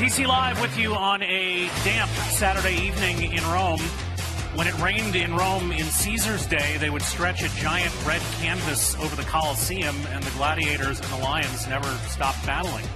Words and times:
TC 0.00 0.26
Live 0.26 0.58
with 0.62 0.78
you 0.78 0.94
on 0.94 1.22
a 1.22 1.68
damp 1.84 2.10
Saturday 2.30 2.86
evening 2.86 3.32
in 3.34 3.44
Rome. 3.44 3.80
When 4.54 4.66
it 4.66 4.74
rained 4.78 5.14
in 5.14 5.34
Rome 5.34 5.72
in 5.72 5.84
Caesar's 5.84 6.46
day, 6.46 6.78
they 6.78 6.88
would 6.88 7.02
stretch 7.02 7.42
a 7.42 7.54
giant 7.56 7.94
red 8.06 8.22
canvas 8.40 8.96
over 8.96 9.14
the 9.14 9.24
Colosseum, 9.24 9.94
and 10.08 10.24
the 10.24 10.30
gladiators 10.30 11.00
and 11.00 11.08
the 11.10 11.18
lions 11.18 11.68
never 11.68 11.86
stopped 12.08 12.46
battling. 12.46 12.86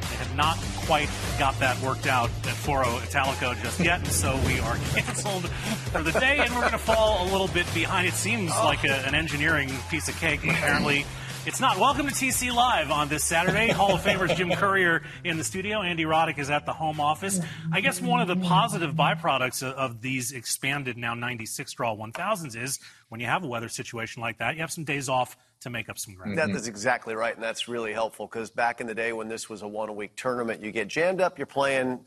They 0.00 0.16
have 0.16 0.34
not 0.34 0.56
quite 0.78 1.08
got 1.38 1.56
that 1.60 1.80
worked 1.80 2.08
out 2.08 2.28
at 2.28 2.54
Foro 2.54 2.98
Italico 3.04 3.54
just 3.54 3.78
yet, 3.78 4.00
and 4.00 4.08
so 4.08 4.36
we 4.44 4.58
are 4.58 4.76
canceled 4.96 5.48
for 5.92 6.02
the 6.02 6.10
day, 6.10 6.38
and 6.38 6.52
we're 6.56 6.62
going 6.62 6.72
to 6.72 6.78
fall 6.78 7.22
a 7.22 7.30
little 7.30 7.46
bit 7.46 7.72
behind. 7.72 8.08
It 8.08 8.14
seems 8.14 8.50
oh. 8.56 8.64
like 8.64 8.82
a, 8.82 9.06
an 9.06 9.14
engineering 9.14 9.70
piece 9.90 10.08
of 10.08 10.18
cake, 10.18 10.40
but 10.44 10.56
apparently 10.56 11.06
it's 11.48 11.60
not. 11.60 11.78
Welcome 11.78 12.06
to 12.06 12.12
TC 12.12 12.54
Live 12.54 12.90
on 12.90 13.08
this 13.08 13.24
Saturday. 13.24 13.68
Hall 13.72 13.94
of 13.94 14.02
Famers 14.02 14.36
Jim 14.36 14.50
Courier 14.50 15.02
in 15.24 15.38
the 15.38 15.44
studio. 15.44 15.80
Andy 15.80 16.04
Roddick 16.04 16.38
is 16.38 16.50
at 16.50 16.66
the 16.66 16.74
home 16.74 17.00
office. 17.00 17.40
I 17.72 17.80
guess 17.80 18.02
one 18.02 18.20
of 18.20 18.28
the 18.28 18.36
positive 18.36 18.94
byproducts 18.94 19.66
of, 19.66 19.72
of 19.72 20.02
these 20.02 20.32
expanded 20.32 20.98
now 20.98 21.14
96 21.14 21.72
draw 21.72 21.96
1000s 21.96 22.54
is 22.54 22.78
when 23.08 23.22
you 23.22 23.26
have 23.28 23.44
a 23.44 23.46
weather 23.46 23.70
situation 23.70 24.20
like 24.20 24.36
that, 24.40 24.56
you 24.56 24.60
have 24.60 24.70
some 24.70 24.84
days 24.84 25.08
off 25.08 25.38
to 25.60 25.70
make 25.70 25.88
up 25.88 25.96
some 25.96 26.12
ground. 26.12 26.36
That 26.36 26.50
is 26.50 26.68
exactly 26.68 27.14
right, 27.14 27.34
and 27.34 27.42
that's 27.42 27.66
really 27.66 27.94
helpful 27.94 28.26
because 28.26 28.50
back 28.50 28.82
in 28.82 28.86
the 28.86 28.94
day 28.94 29.14
when 29.14 29.28
this 29.28 29.48
was 29.48 29.62
a 29.62 29.68
one 29.68 29.88
a 29.88 29.94
week 29.94 30.16
tournament, 30.16 30.62
you 30.62 30.70
get 30.70 30.88
jammed 30.88 31.22
up, 31.22 31.38
you're 31.38 31.46
playing 31.46 32.00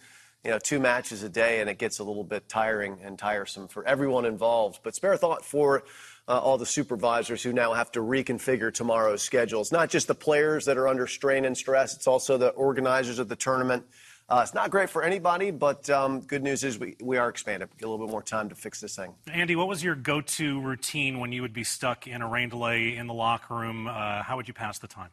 you 0.43 0.49
know, 0.49 0.59
two 0.59 0.79
matches 0.79 1.21
a 1.23 1.29
day, 1.29 1.61
and 1.61 1.69
it 1.69 1.77
gets 1.77 1.99
a 1.99 2.03
little 2.03 2.23
bit 2.23 2.49
tiring 2.49 2.99
and 3.03 3.17
tiresome 3.17 3.67
for 3.67 3.85
everyone 3.85 4.25
involved. 4.25 4.79
But 4.83 4.95
spare 4.95 5.13
a 5.13 5.17
thought 5.17 5.45
for 5.45 5.79
uh, 5.79 5.81
all 6.27 6.57
the 6.57 6.65
supervisors 6.65 7.43
who 7.43 7.53
now 7.53 7.73
have 7.73 7.91
to 7.93 7.99
reconfigure 7.99 8.73
tomorrow's 8.73 9.21
schedules. 9.21 9.71
Not 9.71 9.89
just 9.89 10.07
the 10.07 10.15
players 10.15 10.65
that 10.65 10.77
are 10.77 10.87
under 10.87 11.07
strain 11.07 11.45
and 11.45 11.57
stress, 11.57 11.95
it's 11.95 12.07
also 12.07 12.37
the 12.37 12.49
organizers 12.49 13.19
of 13.19 13.27
the 13.27 13.35
tournament. 13.35 13.85
Uh, 14.29 14.39
it's 14.43 14.53
not 14.53 14.71
great 14.71 14.89
for 14.89 15.03
anybody, 15.03 15.51
but 15.51 15.89
um, 15.89 16.21
good 16.21 16.41
news 16.41 16.63
is 16.63 16.79
we, 16.79 16.95
we 17.03 17.17
are 17.17 17.27
expanded. 17.27 17.67
Get 17.77 17.85
a 17.85 17.89
little 17.89 18.05
bit 18.05 18.11
more 18.11 18.23
time 18.23 18.47
to 18.47 18.55
fix 18.55 18.79
this 18.79 18.95
thing. 18.95 19.13
Andy, 19.29 19.57
what 19.57 19.67
was 19.67 19.83
your 19.83 19.93
go 19.93 20.21
to 20.21 20.61
routine 20.61 21.19
when 21.19 21.33
you 21.33 21.41
would 21.41 21.51
be 21.51 21.65
stuck 21.65 22.07
in 22.07 22.21
a 22.21 22.27
rain 22.27 22.47
delay 22.47 22.95
in 22.95 23.07
the 23.07 23.13
locker 23.13 23.55
room? 23.55 23.87
Uh, 23.87 24.23
how 24.23 24.37
would 24.37 24.47
you 24.47 24.53
pass 24.53 24.79
the 24.79 24.87
time? 24.87 25.09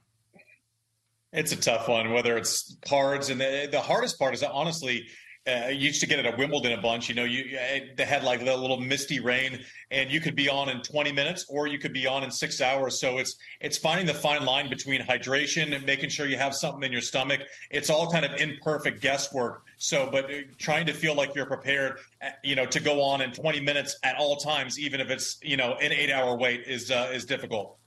It's 1.32 1.50
a 1.50 1.56
tough 1.56 1.88
one, 1.88 2.12
whether 2.12 2.36
it's 2.36 2.76
cards. 2.86 3.28
And 3.28 3.40
the, 3.40 3.68
the 3.70 3.80
hardest 3.80 4.20
part 4.20 4.34
is 4.34 4.40
that 4.40 4.52
honestly, 4.52 5.08
uh, 5.48 5.68
you 5.68 5.86
used 5.86 6.00
to 6.00 6.06
get 6.06 6.18
it 6.18 6.26
at 6.26 6.36
Wimbledon 6.36 6.72
a 6.72 6.82
bunch. 6.82 7.08
You 7.08 7.14
know, 7.14 7.24
you 7.24 7.58
they 7.96 8.04
had 8.04 8.22
like 8.22 8.44
the 8.44 8.56
little 8.56 8.78
misty 8.78 9.18
rain, 9.18 9.64
and 9.90 10.10
you 10.10 10.20
could 10.20 10.36
be 10.36 10.48
on 10.48 10.68
in 10.68 10.82
20 10.82 11.12
minutes, 11.12 11.46
or 11.48 11.66
you 11.66 11.78
could 11.78 11.92
be 11.92 12.06
on 12.06 12.22
in 12.22 12.30
six 12.30 12.60
hours. 12.60 13.00
So 13.00 13.18
it's 13.18 13.36
it's 13.60 13.78
finding 13.78 14.06
the 14.06 14.14
fine 14.14 14.44
line 14.44 14.68
between 14.68 15.00
hydration 15.00 15.74
and 15.74 15.86
making 15.86 16.10
sure 16.10 16.26
you 16.26 16.36
have 16.36 16.54
something 16.54 16.82
in 16.82 16.92
your 16.92 17.00
stomach. 17.00 17.40
It's 17.70 17.88
all 17.88 18.10
kind 18.10 18.24
of 18.24 18.38
imperfect 18.40 19.00
guesswork. 19.00 19.64
So, 19.78 20.08
but 20.10 20.26
uh, 20.26 20.38
trying 20.58 20.86
to 20.86 20.92
feel 20.92 21.14
like 21.14 21.34
you're 21.34 21.46
prepared, 21.46 21.98
uh, 22.20 22.30
you 22.42 22.54
know, 22.54 22.66
to 22.66 22.80
go 22.80 23.00
on 23.00 23.20
in 23.20 23.32
20 23.32 23.60
minutes 23.60 23.96
at 24.02 24.16
all 24.16 24.36
times, 24.36 24.78
even 24.78 25.00
if 25.00 25.08
it's 25.08 25.38
you 25.42 25.56
know 25.56 25.74
an 25.74 25.92
eight 25.92 26.10
hour 26.10 26.36
wait, 26.36 26.64
is 26.66 26.90
uh, 26.90 27.10
is 27.12 27.24
difficult. 27.24 27.78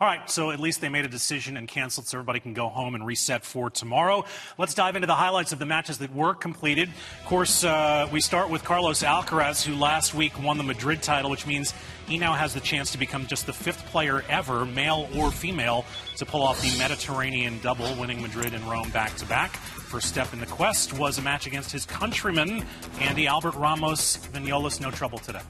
All 0.00 0.08
right, 0.08 0.28
so 0.28 0.50
at 0.50 0.58
least 0.58 0.80
they 0.80 0.88
made 0.88 1.04
a 1.04 1.08
decision 1.08 1.56
and 1.56 1.68
canceled 1.68 2.08
so 2.08 2.18
everybody 2.18 2.40
can 2.40 2.52
go 2.52 2.68
home 2.68 2.96
and 2.96 3.06
reset 3.06 3.44
for 3.44 3.70
tomorrow. 3.70 4.24
Let's 4.58 4.74
dive 4.74 4.96
into 4.96 5.06
the 5.06 5.14
highlights 5.14 5.52
of 5.52 5.60
the 5.60 5.66
matches 5.66 5.98
that 5.98 6.12
were 6.12 6.34
completed. 6.34 6.88
Of 7.20 7.26
course, 7.26 7.62
uh, 7.62 8.08
we 8.10 8.20
start 8.20 8.50
with 8.50 8.64
Carlos 8.64 9.04
Alcaraz, 9.04 9.64
who 9.64 9.76
last 9.76 10.12
week 10.12 10.42
won 10.42 10.58
the 10.58 10.64
Madrid 10.64 11.00
title, 11.00 11.30
which 11.30 11.46
means 11.46 11.72
he 12.08 12.18
now 12.18 12.32
has 12.32 12.52
the 12.52 12.60
chance 12.60 12.90
to 12.90 12.98
become 12.98 13.28
just 13.28 13.46
the 13.46 13.52
fifth 13.52 13.86
player 13.86 14.24
ever, 14.28 14.66
male 14.66 15.08
or 15.16 15.30
female, 15.30 15.84
to 16.16 16.26
pull 16.26 16.42
off 16.42 16.60
the 16.60 16.76
Mediterranean 16.76 17.60
double, 17.62 17.94
winning 17.94 18.20
Madrid 18.20 18.52
and 18.52 18.64
Rome 18.64 18.90
back 18.90 19.14
to 19.16 19.26
back. 19.26 19.54
First 19.54 20.08
step 20.08 20.32
in 20.32 20.40
the 20.40 20.46
quest 20.46 20.92
was 20.98 21.18
a 21.18 21.22
match 21.22 21.46
against 21.46 21.70
his 21.70 21.86
countryman, 21.86 22.66
Andy 22.98 23.28
Albert 23.28 23.54
Ramos 23.54 24.18
Vinolas. 24.32 24.80
No 24.80 24.90
trouble 24.90 25.18
today. 25.18 25.40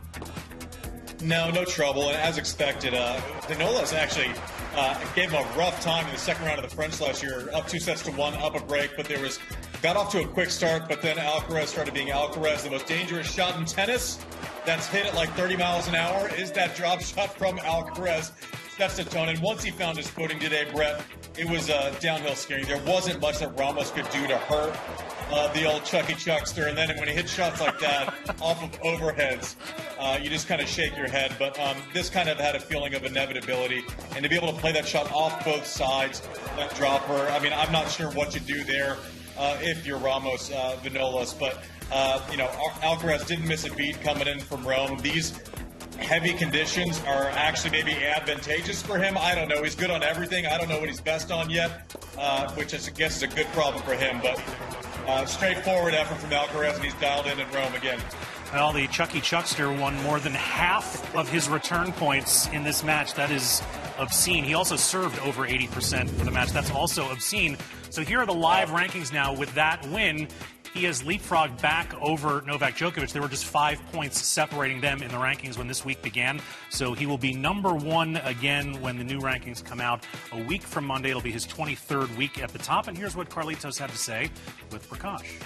No, 1.25 1.51
no 1.51 1.65
trouble. 1.65 2.11
And 2.11 2.19
as 2.19 2.37
expected, 2.37 2.93
uh, 2.93 3.19
Vinolas 3.49 3.95
actually 3.95 4.31
uh, 4.77 4.95
gave 5.15 5.31
him 5.31 5.43
a 5.43 5.59
rough 5.59 5.81
time 5.81 6.05
in 6.05 6.13
the 6.13 6.19
second 6.19 6.45
round 6.45 6.63
of 6.63 6.69
the 6.69 6.77
French 6.77 7.01
last 7.01 7.23
year, 7.23 7.49
up 7.55 7.67
two 7.67 7.79
sets 7.79 8.03
to 8.03 8.13
one, 8.13 8.35
up 8.35 8.55
a 8.55 8.61
break. 8.61 8.91
But 8.95 9.07
there 9.07 9.21
was 9.21 9.39
got 9.81 9.97
off 9.97 10.13
to 10.13 10.21
a 10.21 10.29
quick 10.29 10.51
start, 10.51 10.87
but 10.87 11.01
then 11.01 11.17
Alcaraz 11.17 11.69
started 11.69 11.95
being 11.95 12.09
Alcaraz. 12.09 12.65
The 12.65 12.71
most 12.71 12.87
dangerous 12.87 13.33
shot 13.33 13.59
in 13.59 13.65
tennis 13.65 14.19
that's 14.67 14.87
hit 14.87 15.07
at 15.07 15.15
like 15.15 15.31
30 15.31 15.57
miles 15.57 15.89
an 15.89 15.95
hour 15.95 16.29
is 16.37 16.53
that 16.53 16.77
drop 16.77 17.01
shot 17.01 17.35
from 17.39 17.57
Alcaraz. 17.57 18.33
That's 18.77 18.97
the 18.97 19.05
tone. 19.05 19.31
And 19.31 19.41
once 19.41 19.63
he 19.65 19.71
found 19.71 19.97
his 19.97 20.09
footing 20.09 20.39
today, 20.39 20.67
Brett, 20.75 21.03
it 21.39 21.49
was 21.49 21.71
uh, 21.71 21.95
downhill 22.01 22.35
skiing. 22.35 22.67
There 22.67 22.83
wasn't 22.85 23.23
much 23.23 23.39
that 23.39 23.59
Ramos 23.59 23.91
could 23.93 24.11
do 24.11 24.27
to 24.27 24.37
hurt 24.37 24.77
uh, 25.35 25.53
the 25.53 25.65
old 25.65 25.85
Chucky 25.85 26.15
Chuckster. 26.15 26.69
And 26.69 26.79
then 26.79 26.97
when 26.97 27.09
he 27.09 27.15
hits 27.15 27.33
shots 27.33 27.61
like 27.61 27.79
that 27.81 28.09
off 28.41 28.63
of 28.63 28.71
overheads, 28.83 29.57
uh, 29.99 30.19
you 30.23 30.31
just 30.31 30.47
kind 30.47 30.61
of 30.61 30.69
shake 30.69 30.97
your 30.97 31.09
head. 31.09 31.35
But 31.39 31.59
um, 31.59 31.77
this 31.93 32.09
kind 32.09 32.29
of 32.29 32.39
had 32.39 32.55
a 32.55 32.61
feeling 32.61 32.95
of 32.95 33.05
inevitability. 33.05 33.83
And 34.15 34.23
to 34.23 34.29
be 34.29 34.37
able 34.37 34.53
to 34.53 34.59
play 34.59 34.73
that 34.73 34.87
shot 34.87 35.11
off 35.13 35.45
both 35.45 35.67
sides, 35.67 36.23
that 36.57 36.73
dropper, 36.77 37.29
I 37.31 37.41
mean, 37.41 37.53
I'm 37.53 37.73
not 37.73 37.91
sure 37.91 38.11
what 38.13 38.35
you 38.35 38.41
do 38.41 38.63
there 38.63 38.97
uh, 39.37 39.59
if 39.61 39.85
you're 39.85 39.99
Ramos 39.99 40.53
uh, 40.53 40.79
Vinolas. 40.85 41.37
But, 41.39 41.65
uh, 41.91 42.25
you 42.31 42.37
know, 42.37 42.47
Alcaraz 42.83 43.27
didn't 43.27 43.49
miss 43.49 43.65
a 43.65 43.75
beat 43.75 44.01
coming 44.03 44.29
in 44.29 44.39
from 44.39 44.65
Rome. 44.65 44.99
These 44.99 45.41
heavy 45.99 46.33
conditions 46.33 47.01
are 47.07 47.29
actually 47.31 47.71
maybe 47.71 47.93
advantageous 47.93 48.83
for 48.83 48.99
him. 48.99 49.17
I 49.19 49.35
don't 49.35 49.49
know. 49.49 49.63
He's 49.65 49.75
good 49.75 49.91
on 49.91 50.05
everything. 50.05 50.47
I 50.47 50.59
don't 50.59 50.69
know 50.69 50.79
what 50.79 50.89
he's 50.89 51.01
best 51.01 51.33
on 51.33 51.51
yet, 51.51 51.97
uh, 52.19 52.53
which 52.53 52.73
is, 52.73 52.89
I 52.89 52.93
guess 52.93 53.17
is 53.17 53.23
a 53.25 53.29
good 53.29 53.47
problem 53.47 53.83
for 53.83 53.95
him. 53.95 54.21
But 54.23 54.41
uh, 55.07 55.27
straightforward 55.27 55.95
effort 55.95 56.19
from 56.19 56.31
Alcaraz, 56.31 56.75
and 56.75 56.85
he's 56.85 56.95
dialed 56.95 57.27
in 57.27 57.41
in 57.41 57.51
Rome 57.53 57.75
again. 57.75 58.01
Well, 58.53 58.73
the 58.73 58.87
Chucky 58.87 59.21
Chuckster 59.21 59.73
won 59.73 60.01
more 60.03 60.21
than 60.21 60.33
half 60.33 61.15
of 61.17 61.29
his 61.29 61.49
return 61.49 61.93
points 61.93 62.47
in 62.49 62.63
this 62.63 62.85
match. 62.85 63.15
That 63.15 63.31
is 63.31 63.63
obscene. 63.99 64.45
He 64.45 64.55
also 64.55 64.77
served 64.77 65.19
over 65.21 65.43
80% 65.43 66.09
for 66.11 66.25
the 66.25 66.31
match. 66.31 66.51
That's 66.51 66.71
also 66.71 67.11
obscene. 67.11 67.57
So 67.91 68.03
here 68.03 68.21
are 68.21 68.27
the 68.27 68.35
live 68.35 68.71
rankings 68.71 69.13
now 69.13 69.35
with 69.35 69.53
that 69.55 69.85
win. 69.89 70.29
He 70.75 70.83
has 70.85 71.03
leapfrogged 71.03 71.63
back 71.63 71.95
over 72.03 72.43
Novak 72.45 72.77
Djokovic. 72.77 73.13
There 73.13 73.23
were 73.23 73.29
just 73.29 73.45
five 73.45 73.81
points 73.93 74.21
separating 74.21 74.81
them 74.81 75.05
in 75.05 75.09
the 75.09 75.17
rankings 75.17 75.57
when 75.57 75.69
this 75.69 75.85
week 75.85 76.03
began. 76.03 76.41
So 76.69 76.95
he 76.95 77.07
will 77.07 77.17
be 77.17 77.33
number 77.33 77.73
one 77.73 78.17
again 78.17 78.81
when 78.81 78.99
the 78.99 79.05
new 79.05 79.21
rankings 79.21 79.65
come 79.65 79.81
out 79.81 80.05
a 80.33 80.43
week 80.43 80.63
from 80.63 80.85
Monday. 80.85 81.11
It'll 81.11 81.23
be 81.23 81.31
his 81.31 81.47
23rd 81.47 82.17
week 82.17 82.43
at 82.43 82.51
the 82.51 82.59
top. 82.59 82.89
And 82.89 82.99
here's 82.99 83.15
what 83.15 83.31
Carlitos 83.31 83.79
had 83.79 83.91
to 83.91 83.97
say 83.97 84.31
with 84.73 84.91
Prakash. 84.91 85.41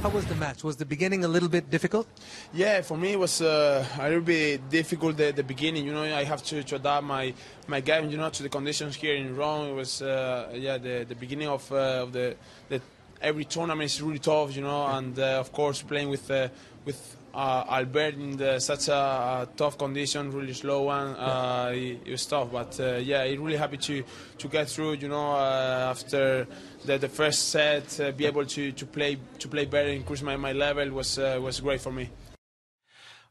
How 0.00 0.10
was 0.10 0.24
the 0.26 0.36
match? 0.36 0.62
Was 0.62 0.76
the 0.76 0.86
beginning 0.86 1.24
a 1.24 1.28
little 1.28 1.48
bit 1.48 1.68
difficult? 1.68 2.06
Yeah, 2.52 2.82
for 2.82 2.96
me 2.96 3.14
it 3.14 3.18
was 3.18 3.42
uh, 3.42 3.84
a 3.98 4.04
little 4.04 4.20
bit 4.20 4.70
difficult 4.70 5.18
at 5.18 5.34
the 5.34 5.42
beginning. 5.42 5.84
You 5.84 5.92
know, 5.92 6.04
I 6.04 6.22
have 6.22 6.44
to, 6.44 6.62
to 6.62 6.76
adapt 6.76 7.04
my 7.04 7.34
my 7.66 7.80
game, 7.80 8.08
you 8.10 8.16
know, 8.16 8.30
to 8.30 8.42
the 8.44 8.48
conditions 8.48 8.94
here 8.94 9.16
in 9.16 9.34
Rome. 9.34 9.70
It 9.70 9.74
was 9.74 10.00
uh, 10.00 10.52
yeah 10.54 10.78
the, 10.78 11.04
the 11.08 11.16
beginning 11.16 11.48
of, 11.48 11.70
uh, 11.72 12.04
of 12.04 12.12
the 12.12 12.36
the 12.68 12.80
every 13.20 13.44
tournament 13.44 13.90
is 13.90 14.02
really 14.02 14.18
tough, 14.18 14.54
you 14.54 14.62
know, 14.62 14.86
and 14.86 15.18
uh, 15.18 15.40
of 15.40 15.52
course 15.52 15.82
playing 15.82 16.08
with 16.08 16.30
uh, 16.30 16.48
with 16.84 17.16
uh, 17.34 17.64
Albert 17.68 18.14
in 18.14 18.36
the, 18.36 18.58
such 18.58 18.88
a, 18.88 19.48
tough 19.56 19.78
condition, 19.78 20.32
really 20.32 20.54
slow 20.54 20.82
one, 20.82 21.08
uh, 21.08 21.70
it, 21.72 22.00
it, 22.04 22.10
was 22.10 22.26
tough. 22.26 22.50
But 22.50 22.80
uh, 22.80 22.96
yeah, 22.96 23.22
I'm 23.22 23.42
really 23.42 23.58
happy 23.58 23.76
to 23.76 24.04
to 24.38 24.48
get 24.48 24.68
through, 24.68 24.94
you 24.94 25.08
know, 25.08 25.32
uh, 25.32 25.88
after 25.90 26.46
the, 26.84 26.98
the 26.98 27.08
first 27.08 27.50
set, 27.50 28.16
be 28.16 28.26
able 28.26 28.46
to, 28.46 28.72
to 28.72 28.86
play 28.86 29.18
to 29.38 29.48
play 29.48 29.66
better, 29.66 29.88
increase 29.88 30.22
my, 30.22 30.36
my 30.36 30.52
level 30.52 30.90
was 30.90 31.18
was 31.18 31.60
great 31.60 31.80
for 31.80 31.92
me. 31.92 32.10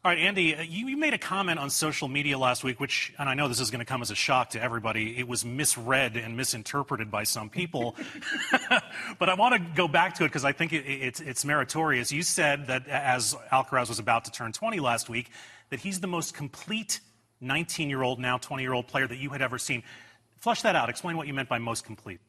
All 0.05 0.11
right, 0.11 0.19
Andy, 0.19 0.55
uh, 0.55 0.61
you, 0.61 0.87
you, 0.87 0.95
made 0.95 1.15
a 1.15 1.17
comment 1.17 1.57
on 1.57 1.71
social 1.71 2.07
media 2.07 2.37
last 2.37 2.63
week, 2.63 2.79
which, 2.79 3.11
and 3.17 3.27
I 3.27 3.33
know 3.33 3.47
this 3.47 3.59
is 3.59 3.71
going 3.71 3.79
to 3.79 3.85
come 3.85 4.03
as 4.03 4.11
a 4.11 4.15
shock 4.15 4.51
to 4.51 4.61
everybody, 4.61 5.17
it 5.17 5.27
was 5.27 5.43
misread 5.43 6.15
and 6.17 6.37
misinterpreted 6.37 7.09
by 7.09 7.23
some 7.23 7.49
people. 7.49 7.95
but 9.19 9.27
I 9.27 9.33
want 9.33 9.55
to 9.55 9.71
go 9.75 9.87
back 9.87 10.13
to 10.15 10.23
it 10.23 10.27
because 10.27 10.45
I 10.45 10.51
think 10.51 10.71
it, 10.71 10.85
it's, 10.85 11.19
it's 11.19 11.43
meritorious. 11.43 12.11
You 12.11 12.21
said 12.21 12.67
that 12.67 12.87
as 12.87 13.35
Alcaraz 13.51 13.89
was 13.89 13.97
about 13.97 14.25
to 14.25 14.31
turn 14.31 14.51
20 14.51 14.79
last 14.79 15.09
week, 15.09 15.31
that 15.71 15.79
he's 15.79 15.99
the 15.99 16.07
most 16.07 16.35
complete 16.35 16.99
19 17.41 17.89
year 17.89 18.03
old, 18.03 18.19
now 18.19 18.37
20 18.37 18.61
year 18.61 18.73
old 18.73 18.87
player 18.87 19.07
that 19.07 19.17
you 19.17 19.31
had 19.31 19.41
ever 19.41 19.57
seen. 19.57 19.81
Flush 20.37 20.61
that 20.61 20.75
out. 20.75 20.89
Explain 20.89 21.17
what 21.17 21.25
you 21.25 21.33
meant 21.33 21.49
by 21.49 21.57
most 21.57 21.83
complete. 21.83 22.19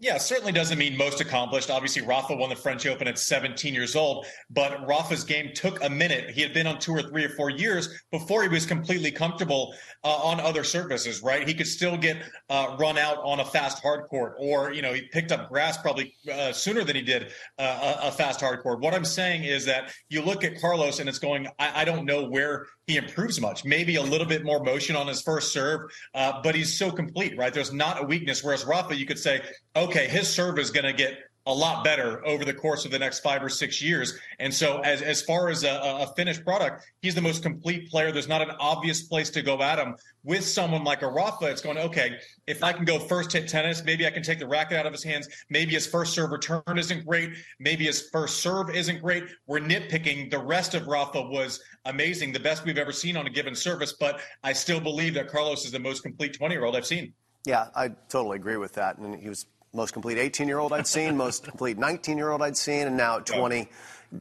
Yeah, 0.00 0.16
certainly 0.18 0.52
doesn't 0.52 0.78
mean 0.78 0.96
most 0.96 1.20
accomplished. 1.20 1.70
Obviously, 1.70 2.02
Rafa 2.02 2.36
won 2.36 2.50
the 2.50 2.56
French 2.56 2.86
Open 2.86 3.08
at 3.08 3.18
17 3.18 3.74
years 3.74 3.96
old, 3.96 4.26
but 4.48 4.86
Rafa's 4.86 5.24
game 5.24 5.50
took 5.52 5.82
a 5.82 5.90
minute. 5.90 6.30
He 6.30 6.40
had 6.40 6.54
been 6.54 6.68
on 6.68 6.78
two 6.78 6.92
or 6.92 7.02
three 7.02 7.24
or 7.24 7.30
four 7.30 7.50
years 7.50 8.00
before 8.12 8.42
he 8.42 8.48
was 8.48 8.64
completely 8.64 9.10
comfortable 9.10 9.74
uh, 10.04 10.14
on 10.14 10.38
other 10.38 10.62
surfaces, 10.62 11.20
right? 11.20 11.48
He 11.48 11.52
could 11.52 11.66
still 11.66 11.96
get 11.96 12.16
uh, 12.48 12.76
run 12.78 12.96
out 12.96 13.18
on 13.24 13.40
a 13.40 13.44
fast 13.44 13.82
hard 13.82 14.04
court, 14.08 14.36
or, 14.38 14.72
you 14.72 14.82
know, 14.82 14.92
he 14.92 15.02
picked 15.02 15.32
up 15.32 15.48
grass 15.48 15.76
probably 15.76 16.14
uh, 16.32 16.52
sooner 16.52 16.84
than 16.84 16.94
he 16.94 17.02
did 17.02 17.32
uh, 17.58 17.96
a, 18.04 18.08
a, 18.08 18.12
fast 18.12 18.40
hard 18.40 18.62
court. 18.62 18.78
What 18.78 18.94
I'm 18.94 19.04
saying 19.04 19.42
is 19.42 19.64
that 19.64 19.92
you 20.08 20.22
look 20.22 20.44
at 20.44 20.60
Carlos 20.60 21.00
and 21.00 21.08
it's 21.08 21.18
going, 21.18 21.48
I, 21.58 21.82
I 21.82 21.84
don't 21.84 22.04
know 22.04 22.24
where 22.24 22.66
he 22.88 22.96
improves 22.96 23.40
much. 23.40 23.64
Maybe 23.66 23.96
a 23.96 24.02
little 24.02 24.26
bit 24.26 24.44
more 24.44 24.64
motion 24.64 24.96
on 24.96 25.06
his 25.06 25.20
first 25.20 25.52
serve, 25.52 25.90
uh, 26.14 26.40
but 26.42 26.54
he's 26.54 26.76
so 26.76 26.90
complete, 26.90 27.36
right? 27.36 27.52
There's 27.52 27.72
not 27.72 28.02
a 28.02 28.06
weakness. 28.06 28.42
Whereas 28.42 28.64
Rafa, 28.64 28.96
you 28.96 29.04
could 29.04 29.18
say, 29.18 29.42
okay, 29.76 30.08
his 30.08 30.26
serve 30.26 30.58
is 30.58 30.70
going 30.70 30.86
to 30.86 30.94
get 30.94 31.18
a 31.48 31.52
lot 31.52 31.82
better 31.82 32.24
over 32.26 32.44
the 32.44 32.52
course 32.52 32.84
of 32.84 32.90
the 32.90 32.98
next 32.98 33.20
five 33.20 33.42
or 33.42 33.48
six 33.48 33.80
years. 33.80 34.18
And 34.38 34.52
so, 34.52 34.80
as 34.80 35.00
as 35.00 35.22
far 35.22 35.48
as 35.48 35.64
a, 35.64 35.70
a, 35.70 36.12
finished 36.14 36.44
product, 36.44 36.84
he's 37.00 37.14
the 37.14 37.22
most 37.22 37.42
complete 37.42 37.90
player. 37.90 38.12
There's 38.12 38.28
not 38.28 38.42
an 38.42 38.50
obvious 38.60 39.02
place 39.02 39.30
to 39.30 39.42
go 39.42 39.60
at 39.62 39.78
him. 39.78 39.96
With 40.24 40.44
someone 40.44 40.84
like 40.84 41.00
a 41.00 41.08
Rafa, 41.08 41.46
it's 41.46 41.62
going 41.62 41.78
okay. 41.78 42.18
If 42.46 42.62
I 42.62 42.72
can 42.72 42.84
go 42.84 42.98
first 42.98 43.32
hit 43.32 43.48
tennis, 43.48 43.82
maybe 43.82 44.06
I 44.06 44.10
can 44.10 44.22
take 44.22 44.38
the 44.38 44.46
racket 44.46 44.76
out 44.76 44.84
of 44.84 44.92
his 44.92 45.02
hands. 45.02 45.26
Maybe 45.48 45.72
his 45.72 45.86
first 45.86 46.12
serve 46.12 46.32
return 46.32 46.62
isn't 46.76 47.06
great. 47.06 47.30
Maybe 47.58 47.86
his 47.86 48.10
first 48.12 48.40
serve 48.40 48.68
isn't 48.68 49.00
great. 49.00 49.24
We're 49.46 49.60
nitpicking. 49.60 50.30
The 50.30 50.38
rest 50.38 50.74
of 50.74 50.86
Rafa 50.86 51.22
was 51.22 51.62
amazing, 51.86 52.32
the 52.32 52.40
best 52.40 52.66
we've 52.66 52.76
ever 52.76 52.92
seen 52.92 53.16
on 53.16 53.26
a 53.26 53.30
given 53.30 53.54
service. 53.54 53.94
But 53.98 54.20
I 54.44 54.52
still 54.52 54.80
believe 54.80 55.14
that 55.14 55.28
Carlos 55.28 55.64
is 55.64 55.72
the 55.72 55.78
most 55.78 56.02
complete 56.02 56.34
20 56.34 56.54
year 56.54 56.66
old 56.66 56.76
I've 56.76 56.86
seen. 56.86 57.14
Yeah, 57.46 57.68
I 57.74 57.88
totally 58.10 58.36
agree 58.36 58.58
with 58.58 58.74
that. 58.74 58.98
And 58.98 59.18
he 59.18 59.30
was 59.30 59.46
most 59.72 59.92
complete 59.92 60.18
18 60.18 60.48
year 60.48 60.58
old 60.58 60.72
I'd 60.72 60.86
seen, 60.86 61.16
most 61.16 61.44
complete 61.44 61.78
19 61.78 62.16
year 62.16 62.30
old 62.30 62.42
I'd 62.42 62.56
seen, 62.56 62.86
and 62.86 62.96
now 62.96 63.18
at 63.18 63.26
20. 63.26 63.68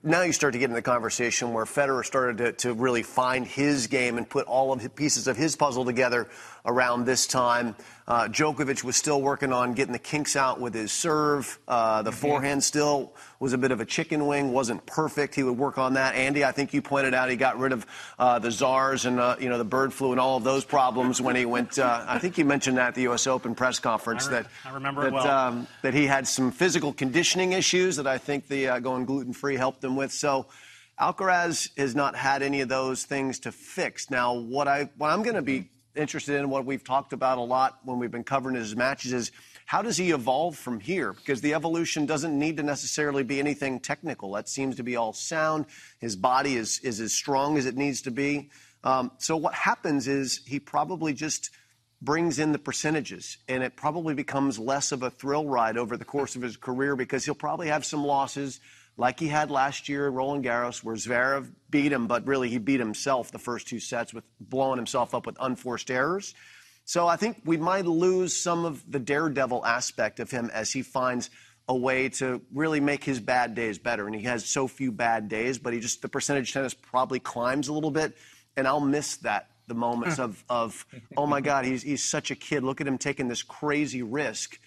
Now 0.04 0.24
you 0.24 0.34
start 0.34 0.52
to 0.52 0.60
get 0.60 0.66
into 0.66 0.76
the 0.76 0.82
conversation 0.82 1.54
where 1.54 1.64
Federer 1.64 2.04
started 2.04 2.38
to, 2.40 2.52
to 2.68 2.74
really 2.74 3.04
find 3.04 3.48
his 3.48 3.88
game 3.88 4.18
and 4.18 4.30
put 4.30 4.46
all 4.46 4.74
of 4.74 4.84
the 4.84 4.90
pieces 4.90 5.28
of 5.28 5.38
his 5.38 5.56
puzzle 5.56 5.86
together 5.86 6.28
around 6.66 7.06
this 7.06 7.26
time. 7.26 7.76
Uh, 8.08 8.28
Djokovic 8.28 8.84
was 8.84 8.96
still 8.96 9.22
working 9.22 9.52
on 9.52 9.74
getting 9.74 9.92
the 9.92 10.00
kinks 10.00 10.38
out 10.38 10.62
with 10.62 10.74
his 10.74 10.94
serve. 10.94 11.60
Uh, 11.68 12.02
the 12.04 12.12
mm-hmm. 12.12 12.20
forehand 12.20 12.64
still 12.64 13.14
was 13.40 13.52
a 13.52 13.58
bit 13.58 13.72
of 13.72 13.82
a 13.82 13.86
chicken 13.86 14.28
wing, 14.28 14.54
wasn't 14.54 14.86
perfect. 14.86 15.36
He 15.36 15.44
would 15.44 15.58
work 15.58 15.78
on 15.78 15.96
that. 15.96 16.16
Andy, 16.16 16.46
I 16.46 16.54
think 16.54 16.74
you 16.74 16.82
pointed 16.82 17.14
out 17.14 17.30
he 17.30 17.36
got 17.36 17.60
rid 17.60 17.74
of 17.74 17.86
uh, 18.18 18.40
the 18.40 18.50
czars 18.50 19.06
and 19.06 19.20
uh, 19.20 19.36
you 19.40 19.50
know 19.50 19.58
the 19.58 19.66
bird 19.66 19.94
flu 19.94 20.12
and 20.12 20.22
all 20.22 20.38
of 20.38 20.46
those 20.46 20.64
problems 20.64 21.22
when 21.22 21.36
he 21.36 21.46
went. 21.46 21.78
Uh, 21.78 22.06
I 22.08 22.18
think 22.20 22.38
you 22.38 22.46
mentioned 22.46 22.78
that 22.78 22.90
at 22.90 22.96
the 22.96 23.04
U.S. 23.04 23.28
Open 23.28 23.56
press 23.56 23.80
conference 23.80 24.28
I 24.28 24.30
re- 24.30 24.36
that 24.38 24.48
I 24.66 24.74
remember 24.74 25.04
that, 25.04 25.14
well. 25.14 25.28
um, 25.28 25.68
that 25.82 25.94
he 25.94 26.06
had 26.06 26.28
some 26.28 26.52
physical 26.52 26.94
conditioning 26.94 27.52
issues 27.52 27.98
that 27.98 28.08
I 28.08 28.18
think 28.18 28.48
the 28.48 28.70
uh, 28.70 28.80
going 28.80 29.04
gluten 29.04 29.34
free 29.34 29.58
helped 29.58 29.77
him 29.84 29.96
with. 29.96 30.12
So. 30.12 30.48
Alcaraz 31.00 31.70
has 31.78 31.94
not 31.94 32.16
had 32.16 32.42
any 32.42 32.62
of 32.62 32.70
those 32.70 33.04
things 33.04 33.38
to 33.42 33.52
fix. 33.52 34.10
Now, 34.10 34.34
what 34.34 34.68
I 34.68 34.90
what 34.98 35.12
I'm 35.12 35.22
going 35.22 35.36
to 35.36 35.44
be 35.44 35.70
interested 35.98 36.40
in, 36.40 36.50
what 36.50 36.66
we've 36.66 36.84
talked 36.84 37.14
about 37.14 37.38
a 37.38 37.42
lot 37.42 37.80
when 37.84 38.00
we've 38.00 38.12
been 38.12 38.24
covering 38.24 38.56
his 38.56 38.76
matches, 38.76 39.14
is 39.14 39.32
how 39.66 39.82
does 39.82 39.98
he 39.98 40.12
evolve 40.12 40.58
from 40.58 40.80
here? 40.80 41.12
Because 41.12 41.42
the 41.42 41.54
evolution 41.54 42.06
doesn't 42.06 42.38
need 42.38 42.58
to 42.58 42.64
necessarily 42.64 43.24
be 43.24 43.40
anything 43.40 43.80
technical. 43.80 44.32
That 44.32 44.48
seems 44.48 44.78
to 44.78 44.84
be 44.84 44.96
all 44.96 45.14
sound. 45.14 45.66
His 46.00 46.16
body 46.16 46.56
is, 46.56 46.80
is 46.80 47.02
as 47.02 47.14
strong 47.14 47.58
as 47.58 47.66
it 47.66 47.76
needs 47.76 48.02
to 48.04 48.12
be. 48.12 48.50
Um, 48.84 49.12
so 49.18 49.36
what 49.36 49.54
happens 49.54 50.08
is 50.08 50.42
he 50.48 50.60
probably 50.60 51.14
just 51.14 51.50
brings 52.02 52.40
in 52.40 52.54
the 52.54 52.60
percentages, 52.60 53.38
and 53.50 53.62
it 53.62 53.76
probably 53.76 54.14
becomes 54.14 54.58
less 54.58 54.92
of 54.92 55.04
a 55.04 55.10
thrill 55.10 55.48
ride 55.48 55.78
over 55.78 55.98
the 55.98 56.06
course 56.06 56.36
of 56.36 56.42
his 56.42 56.56
career 56.56 56.96
because 56.96 57.26
he'll 57.26 57.36
probably 57.36 57.68
have 57.68 57.84
some 57.84 58.06
losses 58.06 58.60
like 58.98 59.20
he 59.20 59.28
had 59.28 59.52
last 59.52 59.88
year 59.88 60.08
in 60.08 60.14
Roland 60.14 60.44
Garros, 60.44 60.84
where 60.84 60.96
Zverev 60.96 61.52
beat 61.70 61.92
him, 61.92 62.08
but 62.08 62.26
really 62.26 62.50
he 62.50 62.58
beat 62.58 62.80
himself 62.80 63.32
the 63.32 63.40
first 63.40 63.68
two 63.68 63.80
sets 63.80 64.14
with 64.14 64.24
blowing 64.40 64.78
himself 64.78 65.14
up 65.14 65.26
with 65.26 65.38
unforced 65.40 65.92
errors. 65.92 66.34
So 66.84 67.08
I 67.08 67.16
think 67.16 67.42
we 67.46 67.58
might 67.58 67.86
lose 67.86 68.36
some 68.36 68.66
of 68.66 68.84
the 68.90 69.00
daredevil 69.00 69.66
aspect 69.66 70.20
of 70.20 70.32
him 70.32 70.50
as 70.52 70.72
he 70.72 70.82
finds 70.82 71.30
a 71.68 71.76
way 71.76 72.10
to 72.10 72.42
really 72.54 72.80
make 72.80 73.04
his 73.04 73.20
bad 73.20 73.54
days 73.54 73.78
better. 73.78 74.08
And 74.08 74.16
he 74.16 74.24
has 74.24 74.46
so 74.46 74.68
few 74.68 74.92
bad 74.92 75.28
days, 75.28 75.60
but 75.60 75.74
he 75.74 75.80
just 75.80 76.02
the 76.02 76.10
percentage 76.10 76.54
tennis 76.54 76.74
probably 76.74 77.20
climbs 77.20 77.68
a 77.68 77.74
little 77.74 77.92
bit, 77.92 78.16
and 78.56 78.68
I'll 78.68 78.80
miss 78.80 79.18
that 79.18 79.50
the 79.68 79.76
moments 79.76 80.18
of 80.18 80.44
of 80.50 80.86
oh 81.16 81.28
my 81.28 81.42
God, 81.42 81.66
he's 81.66 81.84
he's 81.84 82.04
such 82.04 82.32
a 82.32 82.36
kid. 82.36 82.64
Look 82.64 82.82
at 82.82 82.88
him 82.88 82.98
taking 82.98 83.28
this 83.28 83.44
crazy 83.44 84.02
risk 84.02 84.58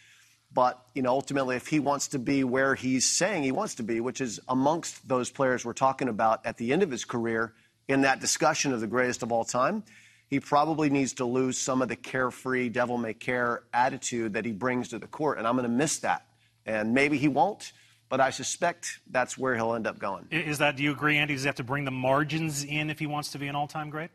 but 0.53 0.85
you 0.95 1.03
know, 1.03 1.11
ultimately, 1.11 1.57
if 1.57 1.67
he 1.69 1.79
wants 1.79 2.09
to 2.09 2.19
be 2.19 2.45
where 2.45 2.75
he's 2.75 3.07
saying 3.07 3.43
he 3.43 3.53
wants 3.53 3.77
to 3.77 3.83
be, 3.83 4.01
which 4.01 4.21
is 4.21 4.41
amongst 4.49 5.07
those 5.07 5.31
players 5.31 5.65
we're 5.65 5.73
talking 5.73 6.09
about 6.09 6.45
at 6.45 6.57
the 6.57 6.73
end 6.73 6.83
of 6.83 6.91
his 6.91 7.05
career 7.05 7.55
in 7.89 8.03
that 8.03 8.21
discussion 8.21 8.73
of 8.73 8.81
the 8.81 8.87
greatest 8.87 9.23
of 9.23 9.33
all 9.33 9.45
time, 9.45 9.83
he 10.29 10.39
probably 10.39 10.91
needs 10.91 11.15
to 11.15 11.25
lose 11.25 11.59
some 11.59 11.83
of 11.83 11.89
the 11.89 11.97
carefree, 11.97 12.69
devil 12.69 12.97
may 12.97 13.15
care 13.15 13.65
attitude 13.75 14.35
that 14.35 14.45
he 14.45 14.53
brings 14.53 14.89
to 14.89 14.99
the 14.99 15.09
court. 15.09 15.39
And 15.39 15.47
I'm 15.47 15.57
going 15.57 15.69
to 15.69 15.77
miss 15.77 15.99
that. 15.99 16.27
And 16.65 16.95
maybe 16.95 17.19
he 17.19 17.27
won't, 17.27 17.73
but 18.09 18.21
I 18.21 18.31
suspect 18.31 19.01
that's 19.11 19.37
where 19.37 19.57
he'll 19.57 19.75
end 19.75 19.89
up 19.89 19.99
going. 19.99 20.29
Is 20.31 20.59
that, 20.59 20.77
do 20.77 20.85
you 20.85 20.93
agree, 20.93 21.17
Andy? 21.17 21.35
Does 21.35 21.43
he 21.43 21.49
have 21.49 21.57
to 21.57 21.65
bring 21.65 21.85
the 21.85 21.91
margins 21.91 22.65
in 22.65 22.91
if 22.91 23.01
he 23.01 23.07
wants 23.07 23.33
to 23.33 23.39
be 23.39 23.49
an 23.49 23.57
all 23.57 23.67
time 23.67 23.91
great? 23.91 24.11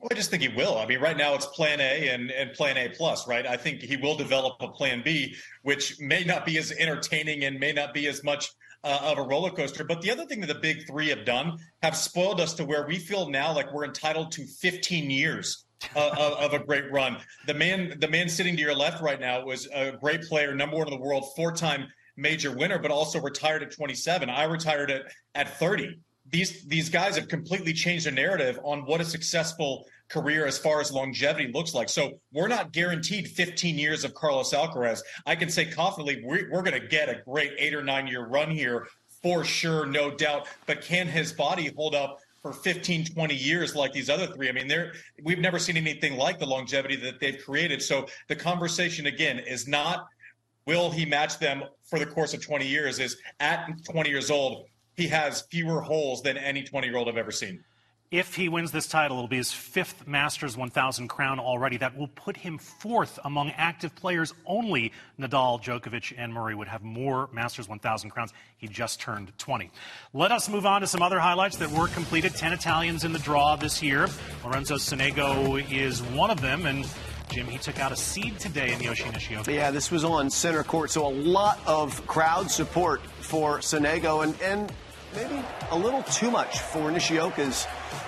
Well, 0.00 0.08
I 0.12 0.14
just 0.14 0.30
think 0.30 0.42
he 0.42 0.48
will. 0.48 0.78
I 0.78 0.86
mean, 0.86 1.00
right 1.00 1.16
now 1.16 1.34
it's 1.34 1.46
plan 1.46 1.80
A 1.80 2.08
and, 2.08 2.30
and 2.30 2.52
plan 2.52 2.76
A 2.76 2.88
plus, 2.88 3.26
right? 3.26 3.44
I 3.44 3.56
think 3.56 3.82
he 3.82 3.96
will 3.96 4.16
develop 4.16 4.54
a 4.60 4.68
plan 4.68 5.02
B, 5.04 5.34
which 5.62 5.98
may 5.98 6.22
not 6.22 6.46
be 6.46 6.56
as 6.56 6.70
entertaining 6.70 7.44
and 7.44 7.58
may 7.58 7.72
not 7.72 7.92
be 7.92 8.06
as 8.06 8.22
much 8.22 8.52
uh, 8.84 9.00
of 9.02 9.18
a 9.18 9.22
roller 9.22 9.50
coaster. 9.50 9.82
But 9.82 10.00
the 10.00 10.10
other 10.12 10.24
thing 10.24 10.40
that 10.40 10.46
the 10.46 10.54
big 10.54 10.86
three 10.86 11.08
have 11.08 11.24
done 11.24 11.58
have 11.82 11.96
spoiled 11.96 12.40
us 12.40 12.54
to 12.54 12.64
where 12.64 12.86
we 12.86 12.96
feel 12.96 13.28
now 13.28 13.52
like 13.52 13.72
we're 13.72 13.84
entitled 13.84 14.30
to 14.32 14.46
15 14.46 15.10
years 15.10 15.64
uh, 15.96 16.36
of, 16.38 16.52
a 16.52 16.60
great 16.60 16.90
run. 16.92 17.18
The 17.46 17.54
man, 17.54 17.98
the 18.00 18.08
man 18.08 18.28
sitting 18.28 18.56
to 18.56 18.62
your 18.62 18.74
left 18.74 19.02
right 19.02 19.20
now 19.20 19.44
was 19.44 19.66
a 19.74 19.92
great 19.92 20.22
player, 20.22 20.54
number 20.54 20.76
one 20.76 20.86
in 20.86 20.92
the 20.92 21.00
world, 21.00 21.24
four-time 21.34 21.88
major 22.16 22.56
winner, 22.56 22.78
but 22.78 22.90
also 22.90 23.20
retired 23.20 23.62
at 23.62 23.72
27. 23.72 24.30
I 24.30 24.44
retired 24.44 24.90
at 24.90 25.02
at 25.34 25.58
30 25.58 26.00
these 26.30 26.64
these 26.64 26.88
guys 26.88 27.16
have 27.16 27.28
completely 27.28 27.72
changed 27.72 28.06
their 28.06 28.12
narrative 28.12 28.58
on 28.62 28.80
what 28.80 29.00
a 29.00 29.04
successful 29.04 29.86
career 30.08 30.46
as 30.46 30.58
far 30.58 30.80
as 30.80 30.90
longevity 30.90 31.50
looks 31.52 31.74
like. 31.74 31.88
So 31.88 32.12
we're 32.32 32.48
not 32.48 32.72
guaranteed 32.72 33.28
15 33.28 33.78
years 33.78 34.04
of 34.04 34.14
Carlos 34.14 34.52
Alcaraz. 34.52 35.00
I 35.26 35.36
can 35.36 35.50
say 35.50 35.66
confidently 35.66 36.22
we're, 36.24 36.50
we're 36.50 36.62
going 36.62 36.80
to 36.80 36.86
get 36.86 37.08
a 37.08 37.20
great 37.26 37.52
eight 37.58 37.74
or 37.74 37.82
nine 37.82 38.06
year 38.06 38.26
run 38.26 38.50
here 38.50 38.86
for 39.22 39.44
sure, 39.44 39.84
no 39.86 40.10
doubt. 40.10 40.48
But 40.66 40.80
can 40.80 41.08
his 41.08 41.32
body 41.32 41.72
hold 41.76 41.94
up 41.94 42.20
for 42.40 42.52
15, 42.52 43.06
20 43.06 43.34
years 43.34 43.74
like 43.74 43.92
these 43.92 44.08
other 44.08 44.26
three? 44.26 44.48
I 44.48 44.52
mean, 44.52 44.68
they 44.68 44.88
we've 45.22 45.40
never 45.40 45.58
seen 45.58 45.76
anything 45.76 46.16
like 46.16 46.38
the 46.38 46.46
longevity 46.46 46.96
that 46.96 47.20
they've 47.20 47.42
created. 47.44 47.82
So 47.82 48.06
the 48.28 48.36
conversation 48.36 49.06
again 49.06 49.38
is 49.38 49.68
not 49.68 50.06
will 50.66 50.90
he 50.90 51.06
match 51.06 51.38
them 51.38 51.64
for 51.84 51.98
the 51.98 52.06
course 52.06 52.34
of 52.34 52.44
20 52.44 52.66
years? 52.66 52.98
Is 52.98 53.16
at 53.40 53.68
20 53.90 54.08
years 54.08 54.30
old 54.30 54.66
he 54.98 55.06
has 55.06 55.42
fewer 55.42 55.80
holes 55.80 56.22
than 56.22 56.36
any 56.36 56.64
20 56.64 56.88
year 56.88 56.96
old 56.96 57.08
I've 57.08 57.16
ever 57.16 57.30
seen. 57.30 57.64
If 58.10 58.34
he 58.34 58.48
wins 58.48 58.72
this 58.72 58.88
title, 58.88 59.18
it'll 59.18 59.28
be 59.28 59.36
his 59.36 59.52
fifth 59.52 60.06
Masters 60.06 60.56
1000 60.56 61.08
crown 61.08 61.38
already. 61.38 61.76
That 61.76 61.96
will 61.96 62.08
put 62.08 62.38
him 62.38 62.56
fourth 62.56 63.18
among 63.22 63.50
active 63.50 63.94
players. 63.94 64.32
Only 64.46 64.92
Nadal, 65.20 65.62
Djokovic, 65.62 66.14
and 66.16 66.32
Murray 66.32 66.54
would 66.54 66.68
have 66.68 66.82
more 66.82 67.28
Masters 67.34 67.68
1000 67.68 68.10
crowns. 68.10 68.32
He 68.56 68.66
just 68.66 68.98
turned 68.98 69.36
20. 69.38 69.70
Let 70.14 70.32
us 70.32 70.48
move 70.48 70.64
on 70.64 70.80
to 70.80 70.86
some 70.86 71.02
other 71.02 71.20
highlights 71.20 71.58
that 71.58 71.70
were 71.70 71.86
completed. 71.88 72.34
10 72.34 72.54
Italians 72.54 73.04
in 73.04 73.12
the 73.12 73.18
draw 73.18 73.56
this 73.56 73.82
year. 73.82 74.08
Lorenzo 74.42 74.76
Sonego 74.76 75.62
is 75.70 76.02
one 76.02 76.30
of 76.30 76.40
them, 76.40 76.64
and 76.64 76.88
Jim, 77.30 77.46
he 77.46 77.58
took 77.58 77.78
out 77.78 77.92
a 77.92 77.96
seed 77.96 78.38
today 78.38 78.72
in 78.72 78.80
Yoshi 78.80 79.10
Nishioka. 79.10 79.52
Yeah, 79.52 79.70
this 79.70 79.90
was 79.90 80.02
on 80.02 80.30
center 80.30 80.64
court, 80.64 80.90
so 80.90 81.06
a 81.06 81.12
lot 81.12 81.60
of 81.66 82.04
crowd 82.06 82.50
support 82.50 83.02
for 83.20 83.58
Sonego, 83.58 84.24
and, 84.24 84.40
and 84.40 84.72
maybe 85.14 85.42
a 85.70 85.78
little 85.78 86.02
too 86.04 86.30
much 86.30 86.60
for 86.60 86.90
Nishioka's 86.90 87.66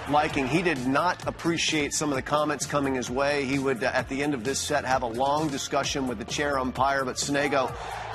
liking. 0.09 0.47
He 0.47 0.63
did 0.63 0.87
not 0.87 1.27
appreciate 1.27 1.93
some 1.93 2.11
of 2.11 2.17
the 2.17 2.23
comments 2.23 2.67
coming 2.67 2.95
his 2.95 3.11
way. 3.11 3.45
He 3.45 3.59
would, 3.59 3.83
uh, 3.83 3.91
at 3.95 4.09
the 4.09 4.23
end 4.23 4.35
of 4.35 4.45
this 4.45 4.59
set, 4.59 4.85
have 4.85 5.03
a 5.03 5.07
long 5.07 5.49
discussion 5.49 6.07
with 6.07 6.19
the 6.19 6.25
chair 6.25 6.59
umpire, 6.59 7.05
but 7.05 7.17
Sonego 7.17 7.75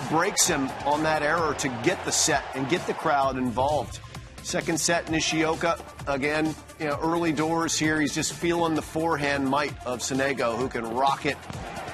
breaks 0.10 0.48
him 0.48 0.70
on 0.86 1.04
that 1.04 1.22
error 1.22 1.54
to 1.56 1.70
get 1.84 2.04
the 2.06 2.12
set 2.12 2.44
and 2.54 2.68
get 2.70 2.86
the 2.88 2.94
crowd 2.94 3.38
involved. 3.38 4.00
Second 4.44 4.80
set, 4.80 5.10
Nishioka 5.10 5.80
again. 6.08 6.54
You 6.80 6.88
know, 6.88 7.00
early 7.02 7.32
doors 7.32 7.80
here. 7.80 8.00
He's 8.00 8.14
just 8.14 8.34
feeling 8.34 8.76
the 8.76 8.82
forehand 8.82 9.48
might 9.48 9.74
of 9.86 10.00
Sonego, 10.00 10.56
who 10.56 10.70
can 10.70 10.88
rock 10.94 11.26
it. 11.26 11.38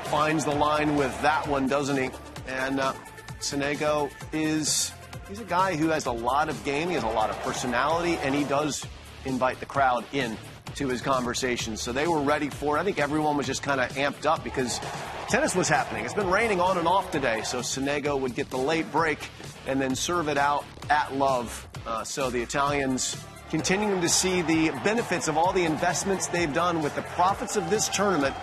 Finds 0.05 0.43
the 0.43 0.53
line 0.53 0.97
with 0.97 1.19
that 1.21 1.47
one, 1.47 1.67
doesn't 1.67 1.95
he? 1.95 2.09
And 2.47 2.81
uh, 2.81 2.93
Sonego 3.39 4.11
is 4.33 4.91
he's 5.31 5.39
a 5.39 5.45
guy 5.45 5.77
who 5.77 5.87
has 5.87 6.07
a 6.07 6.11
lot 6.11 6.49
of 6.49 6.61
game. 6.65 6.89
He 6.89 6.95
has 6.95 7.03
a 7.03 7.07
lot 7.07 7.29
of 7.29 7.39
personality, 7.39 8.17
and 8.21 8.35
he 8.35 8.43
does 8.43 8.85
invite 9.23 9.61
the 9.61 9.65
crowd 9.65 10.03
in 10.11 10.37
to 10.75 10.89
his 10.89 11.01
conversations. 11.01 11.81
So 11.81 11.93
they 11.93 12.05
were 12.05 12.19
ready 12.19 12.49
for 12.49 12.75
it. 12.75 12.81
I 12.81 12.83
think 12.83 12.99
everyone 12.99 13.37
was 13.37 13.47
just 13.47 13.63
kind 13.63 13.79
of 13.79 13.89
amped 13.91 14.25
up 14.25 14.43
because 14.43 14.81
tennis 15.29 15.55
was 15.55 15.69
happening. 15.69 16.03
It's 16.03 16.13
been 16.13 16.29
raining 16.29 16.59
on 16.59 16.77
and 16.77 16.85
off 16.85 17.11
today, 17.11 17.43
so 17.43 17.59
Sonego 17.59 18.19
would 18.19 18.35
get 18.35 18.49
the 18.49 18.57
late 18.57 18.91
break 18.91 19.29
and 19.67 19.79
then 19.79 19.95
serve 19.95 20.27
it 20.27 20.37
out 20.37 20.65
at 20.89 21.15
love. 21.15 21.65
Uh, 21.87 22.03
so 22.03 22.29
the 22.29 22.41
Italians 22.41 23.15
continuing 23.49 24.01
to 24.01 24.09
see 24.09 24.41
the 24.41 24.71
benefits 24.83 25.29
of 25.29 25.37
all 25.37 25.53
the 25.53 25.63
investments 25.63 26.27
they've 26.27 26.53
done 26.53 26.81
with 26.81 26.93
the 26.95 27.03
profits 27.03 27.55
of 27.55 27.69
this 27.69 27.87
tournament, 27.87 28.35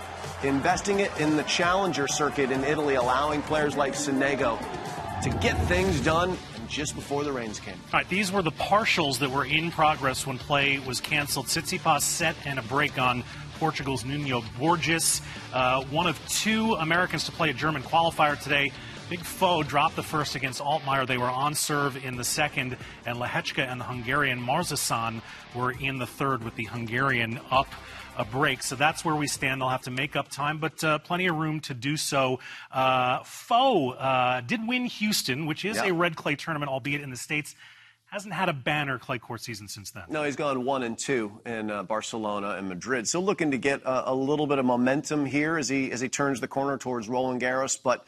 investing 0.43 1.01
it 1.01 1.11
in 1.21 1.37
the 1.37 1.43
challenger 1.43 2.09
circuit 2.09 2.51
in 2.51 2.65
Italy, 2.65 2.95
allowing 2.95 3.43
players 3.43 3.77
like 3.77 3.93
Sonego 3.93 4.59
to 5.23 5.31
get 5.41 5.59
things 5.67 6.01
done 6.01 6.37
just 6.69 6.95
before 6.95 7.25
the 7.25 7.33
rains 7.33 7.59
came. 7.59 7.75
All 7.93 8.01
right, 8.01 8.09
these 8.09 8.31
were 8.31 8.43
the 8.43 8.53
partials 8.53 9.19
that 9.19 9.31
were 9.31 9.45
in 9.45 9.71
progress 9.71 10.27
when 10.27 10.39
play 10.39 10.79
was 10.79 11.01
canceled. 11.01 11.47
Tsitsipas 11.47 12.03
set 12.03 12.37
and 12.45 12.59
a 12.59 12.63
break 12.63 12.99
on 12.99 13.25
Portugal's 13.59 14.05
Nuno 14.05 14.43
Borges, 14.59 15.21
uh, 15.53 15.83
one 15.87 16.07
of 16.07 16.19
two 16.29 16.75
Americans 16.75 17.25
to 17.25 17.33
play 17.33 17.51
a 17.51 17.55
German 17.55 17.83
qualifier 17.83 18.41
today. 18.41 18.71
Big 19.11 19.21
Foe 19.21 19.63
dropped 19.63 19.97
the 19.97 20.03
first 20.03 20.35
against 20.35 20.61
Altmaier. 20.61 21.07
They 21.07 21.17
were 21.17 21.31
on 21.31 21.55
serve 21.55 22.05
in 22.05 22.17
the 22.17 22.25
second, 22.25 22.77
and 23.07 23.17
Lehecka 23.17 23.67
and 23.67 23.81
the 23.81 23.85
Hungarian 23.85 24.39
Marozsan 24.39 25.23
were 25.55 25.73
in 25.73 25.99
the 25.99 26.07
third 26.07 26.45
with 26.45 26.55
the 26.57 26.65
Hungarian 26.65 27.41
up 27.51 27.69
a 28.19 28.25
break. 28.25 28.63
So 28.63 28.77
that's 28.77 29.05
where 29.05 29.15
we 29.15 29.27
stand. 29.27 29.61
They'll 29.61 29.69
have 29.69 29.83
to 29.83 29.91
make 29.91 30.17
up 30.17 30.29
time, 30.29 30.59
but 30.59 30.83
uh, 30.85 30.99
plenty 30.99 31.27
of 31.27 31.37
room 31.37 31.61
to 31.61 31.75
do 31.75 31.97
so. 31.97 32.41
Uh, 32.71 33.23
Foe 33.23 33.91
uh, 33.91 34.41
did 34.43 34.67
win 34.67 34.85
Houston, 34.85 35.47
which 35.47 35.65
is 35.65 35.79
a 35.79 35.93
red 35.93 36.17
clay 36.17 36.35
tournament, 36.35 36.71
albeit 36.71 37.01
in 37.01 37.11
the 37.11 37.17
States 37.17 37.55
hasn't 38.11 38.33
had 38.33 38.49
a 38.49 38.53
banner 38.53 38.99
clay 38.99 39.19
court 39.19 39.43
season 39.43 39.69
since 39.69 39.91
then. 39.91 40.05
No, 40.09 40.25
he's 40.25 40.37
gone 40.37 40.65
one 40.65 40.83
and 40.83 40.99
two 40.99 41.41
in 41.45 41.71
uh, 41.71 41.83
Barcelona 41.83 42.53
and 42.53 42.69
Madrid. 42.69 43.07
So 43.07 43.21
looking 43.21 43.51
to 43.51 43.59
get 43.59 43.83
a, 43.83 44.13
a, 44.13 44.15
little 44.15 44.47
bit 44.47 44.59
of 44.59 44.65
momentum 44.65 45.27
here 45.27 45.59
as 45.59 45.69
he 45.69 45.93
as 45.93 46.01
he 46.01 46.09
turns 46.09 46.41
the 46.41 46.49
corner 46.49 46.79
towards 46.79 47.09
Roland 47.09 47.41
Garros, 47.41 47.79
but. 47.83 48.05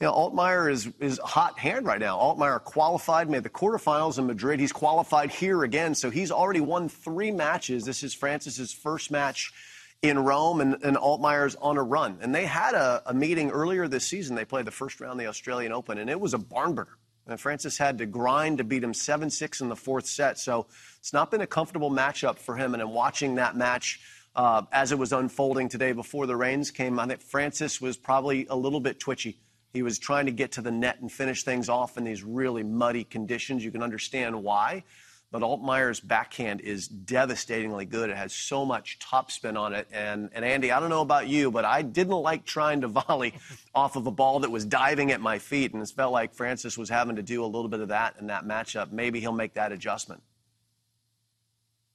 You 0.00 0.06
know, 0.06 0.14
Altmaier 0.14 0.72
is 0.72 0.88
is 0.98 1.18
hot 1.18 1.58
hand 1.58 1.84
right 1.84 2.00
now. 2.00 2.18
Altmaier 2.18 2.64
qualified, 2.64 3.28
made 3.28 3.42
the 3.42 3.50
quarterfinals 3.50 4.18
in 4.18 4.26
Madrid. 4.26 4.58
He's 4.58 4.72
qualified 4.72 5.30
here 5.30 5.62
again, 5.62 5.94
so 5.94 6.08
he's 6.08 6.30
already 6.30 6.62
won 6.62 6.88
three 6.88 7.30
matches. 7.30 7.84
This 7.84 8.02
is 8.02 8.14
Francis's 8.14 8.72
first 8.72 9.10
match 9.10 9.52
in 10.00 10.18
Rome, 10.18 10.62
and, 10.62 10.82
and 10.82 10.96
Altmaier's 10.96 11.54
on 11.56 11.76
a 11.76 11.82
run. 11.82 12.16
And 12.22 12.34
they 12.34 12.46
had 12.46 12.72
a, 12.72 13.02
a 13.04 13.12
meeting 13.12 13.50
earlier 13.50 13.88
this 13.88 14.06
season. 14.06 14.36
They 14.36 14.46
played 14.46 14.64
the 14.64 14.70
first 14.70 15.02
round 15.02 15.12
of 15.12 15.18
the 15.18 15.26
Australian 15.26 15.72
Open, 15.72 15.98
and 15.98 16.08
it 16.08 16.18
was 16.18 16.32
a 16.32 16.38
barn 16.38 16.74
burner. 16.74 16.96
And 17.26 17.38
Francis 17.38 17.76
had 17.76 17.98
to 17.98 18.06
grind 18.06 18.56
to 18.56 18.64
beat 18.64 18.82
him 18.82 18.94
7 18.94 19.28
6 19.28 19.60
in 19.60 19.68
the 19.68 19.76
fourth 19.76 20.06
set. 20.06 20.38
So 20.38 20.66
it's 20.98 21.12
not 21.12 21.30
been 21.30 21.42
a 21.42 21.46
comfortable 21.46 21.90
matchup 21.90 22.38
for 22.38 22.56
him. 22.56 22.72
And 22.72 22.82
in 22.82 22.88
watching 22.88 23.34
that 23.34 23.54
match 23.54 24.00
uh, 24.34 24.62
as 24.72 24.92
it 24.92 24.98
was 24.98 25.12
unfolding 25.12 25.68
today 25.68 25.92
before 25.92 26.26
the 26.26 26.36
rains 26.36 26.70
came, 26.70 26.98
I 26.98 27.06
think 27.06 27.20
Francis 27.20 27.82
was 27.82 27.98
probably 27.98 28.46
a 28.48 28.56
little 28.56 28.80
bit 28.80 28.98
twitchy. 28.98 29.38
He 29.72 29.82
was 29.82 29.98
trying 29.98 30.26
to 30.26 30.32
get 30.32 30.52
to 30.52 30.62
the 30.62 30.70
net 30.70 31.00
and 31.00 31.10
finish 31.10 31.44
things 31.44 31.68
off 31.68 31.96
in 31.96 32.04
these 32.04 32.22
really 32.24 32.62
muddy 32.62 33.04
conditions. 33.04 33.64
You 33.64 33.70
can 33.70 33.82
understand 33.82 34.42
why. 34.42 34.84
But 35.32 35.42
Altmaier's 35.42 36.00
backhand 36.00 36.60
is 36.60 36.88
devastatingly 36.88 37.84
good. 37.84 38.10
It 38.10 38.16
has 38.16 38.32
so 38.32 38.64
much 38.64 38.98
topspin 38.98 39.56
on 39.56 39.74
it. 39.74 39.86
And, 39.92 40.28
and 40.32 40.44
Andy, 40.44 40.72
I 40.72 40.80
don't 40.80 40.90
know 40.90 41.02
about 41.02 41.28
you, 41.28 41.52
but 41.52 41.64
I 41.64 41.82
didn't 41.82 42.16
like 42.16 42.44
trying 42.44 42.80
to 42.80 42.88
volley 42.88 43.34
off 43.74 43.94
of 43.94 44.08
a 44.08 44.10
ball 44.10 44.40
that 44.40 44.50
was 44.50 44.64
diving 44.64 45.12
at 45.12 45.20
my 45.20 45.38
feet. 45.38 45.72
And 45.72 45.80
it 45.80 45.88
felt 45.90 46.12
like 46.12 46.34
Francis 46.34 46.76
was 46.76 46.88
having 46.88 47.14
to 47.14 47.22
do 47.22 47.44
a 47.44 47.46
little 47.46 47.68
bit 47.68 47.78
of 47.78 47.88
that 47.88 48.16
in 48.18 48.26
that 48.26 48.44
matchup. 48.44 48.90
Maybe 48.90 49.20
he'll 49.20 49.30
make 49.30 49.54
that 49.54 49.70
adjustment. 49.70 50.20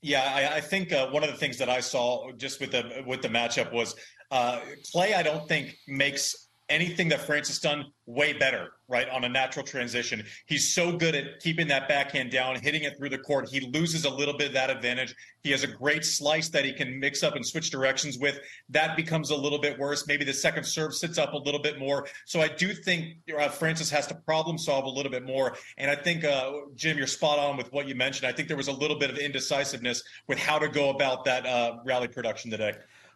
Yeah, 0.01 0.31
I, 0.33 0.57
I 0.57 0.61
think 0.61 0.93
uh, 0.93 1.09
one 1.09 1.23
of 1.23 1.31
the 1.31 1.35
things 1.35 1.57
that 1.57 1.67
I 1.67 1.79
saw 1.79 2.31
just 2.33 2.61
with 2.61 2.71
the 2.71 3.03
with 3.07 3.23
the 3.23 3.27
matchup 3.27 3.73
was 3.73 3.95
uh, 4.29 4.59
Clay. 4.91 5.15
I 5.15 5.23
don't 5.23 5.47
think 5.47 5.75
makes 5.87 6.44
anything 6.69 7.09
that 7.09 7.21
Francis 7.21 7.59
done 7.59 7.85
way 8.07 8.33
better, 8.33 8.71
right, 8.87 9.07
on 9.09 9.23
a 9.23 9.29
natural 9.29 9.65
transition. 9.65 10.23
He's 10.45 10.73
so 10.73 10.95
good 10.95 11.15
at 11.15 11.39
keeping 11.39 11.67
that 11.67 11.87
backhand 11.87 12.31
down, 12.31 12.59
hitting 12.59 12.83
it 12.83 12.97
through 12.97 13.09
the 13.09 13.17
court. 13.17 13.49
He 13.49 13.59
loses 13.71 14.05
a 14.05 14.09
little 14.09 14.35
bit 14.35 14.47
of 14.47 14.53
that 14.53 14.69
advantage. 14.69 15.15
He 15.41 15.51
has 15.51 15.63
a 15.63 15.67
great 15.67 16.05
slice 16.05 16.49
that 16.49 16.65
he 16.65 16.73
can 16.73 16.99
mix 16.99 17.23
up 17.23 17.35
and 17.35 17.45
switch 17.45 17.69
directions 17.69 18.17
with. 18.17 18.39
That 18.69 18.95
becomes 18.95 19.29
a 19.29 19.35
little 19.35 19.59
bit 19.59 19.77
worse. 19.77 20.07
Maybe 20.07 20.25
the 20.25 20.33
second 20.33 20.63
serve 20.63 20.93
sits 20.93 21.17
up 21.17 21.33
a 21.33 21.37
little 21.37 21.61
bit 21.61 21.79
more. 21.79 22.07
So 22.25 22.41
I 22.41 22.47
do 22.47 22.73
think 22.73 23.15
uh, 23.37 23.49
Francis 23.49 23.89
has 23.91 24.07
to 24.07 24.15
problem 24.15 24.57
solve 24.57 24.85
a 24.85 24.89
little 24.89 25.11
bit 25.11 25.25
more. 25.25 25.55
And 25.77 25.89
I 25.89 25.95
think, 25.95 26.23
uh, 26.23 26.51
Jim, 26.75 26.97
you're 26.97 27.07
spot 27.07 27.39
on 27.39 27.57
with 27.57 27.71
what 27.73 27.87
you 27.87 27.95
mentioned. 27.95 28.27
I 28.27 28.31
think 28.31 28.47
there 28.47 28.57
was 28.57 28.67
a 28.67 28.73
little 28.73 28.97
bit 28.97 29.09
of 29.09 29.17
indecisiveness 29.17 30.03
with 30.27 30.39
how 30.39 30.59
to 30.59 30.67
go 30.67 30.89
about 30.89 31.25
that 31.25 31.45
uh, 31.45 31.77
rally 31.85 32.07
production 32.07 32.51
today. 32.51 32.73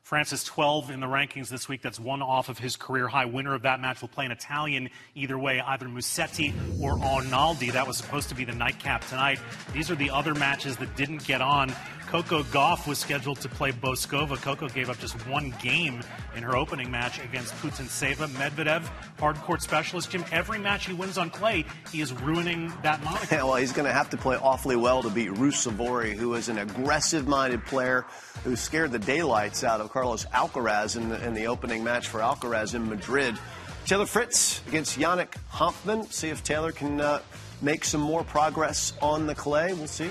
Francis 0.09 0.43
12 0.43 0.89
in 0.89 1.01
the 1.01 1.05
rankings 1.05 1.49
this 1.49 1.69
week. 1.69 1.83
That's 1.83 1.99
one 1.99 2.23
off 2.23 2.49
of 2.49 2.57
his 2.57 2.75
career 2.75 3.07
high. 3.07 3.25
Winner 3.25 3.53
of 3.53 3.61
that 3.61 3.79
match 3.79 4.01
will 4.01 4.07
play 4.07 4.25
an 4.25 4.31
Italian 4.31 4.89
either 5.13 5.37
way, 5.37 5.61
either 5.61 5.85
Musetti 5.85 6.51
or 6.81 6.97
Arnaldi. 6.97 7.71
That 7.71 7.85
was 7.85 7.97
supposed 7.97 8.27
to 8.29 8.33
be 8.33 8.43
the 8.43 8.55
nightcap 8.55 9.07
tonight. 9.07 9.39
These 9.71 9.91
are 9.91 9.95
the 9.95 10.09
other 10.09 10.33
matches 10.33 10.77
that 10.77 10.95
didn't 10.95 11.27
get 11.27 11.41
on. 11.41 11.71
Coco 12.09 12.41
Gauff 12.41 12.87
was 12.87 12.97
scheduled 12.97 13.39
to 13.41 13.47
play 13.47 13.71
Bouzkova. 13.71 14.41
Coco 14.41 14.67
gave 14.67 14.89
up 14.89 14.97
just 14.97 15.13
one 15.27 15.53
game 15.61 16.01
in 16.35 16.41
her 16.41 16.57
opening 16.57 16.89
match 16.89 17.23
against 17.23 17.53
Putintseva. 17.57 18.27
Medvedev, 18.29 18.81
hard 19.19 19.35
court 19.35 19.61
specialist. 19.61 20.09
Jim, 20.09 20.25
every 20.31 20.57
match 20.57 20.87
he 20.87 20.93
wins 20.93 21.19
on 21.19 21.29
clay, 21.29 21.65
he 21.91 22.01
is 22.01 22.11
ruining 22.11 22.73
that 22.81 23.03
moniker. 23.03 23.35
Yeah, 23.35 23.43
well, 23.43 23.57
he's 23.57 23.71
going 23.71 23.85
to 23.85 23.93
have 23.93 24.09
to 24.09 24.17
play 24.17 24.37
awfully 24.37 24.75
well 24.75 25.03
to 25.03 25.11
beat 25.11 25.29
Ruusuvuori, 25.29 26.13
who 26.13 26.33
is 26.33 26.49
an 26.49 26.57
aggressive-minded 26.57 27.63
player 27.67 28.07
who 28.43 28.55
scared 28.55 28.91
the 28.91 28.97
daylights 28.97 29.63
out 29.63 29.79
of 29.79 29.91
Carlos 29.91 30.25
Alcaraz 30.33 30.97
in 30.97 31.09
the, 31.09 31.23
in 31.23 31.35
the 31.35 31.45
opening 31.45 31.83
match 31.83 32.07
for 32.07 32.21
Alcaraz 32.21 32.73
in 32.73 32.89
Madrid. 32.89 33.37
Taylor 33.85 34.07
Fritz 34.07 34.65
against 34.67 34.97
Yannick 34.97 35.35
Hanfmann. 35.51 36.11
See 36.11 36.29
if 36.29 36.43
Taylor 36.43 36.71
can 36.71 37.01
uh, 37.01 37.21
make 37.61 37.85
some 37.85 38.01
more 38.01 38.23
progress 38.23 38.93
on 38.99 39.27
the 39.27 39.35
clay. 39.35 39.73
We'll 39.73 39.85
see 39.85 40.09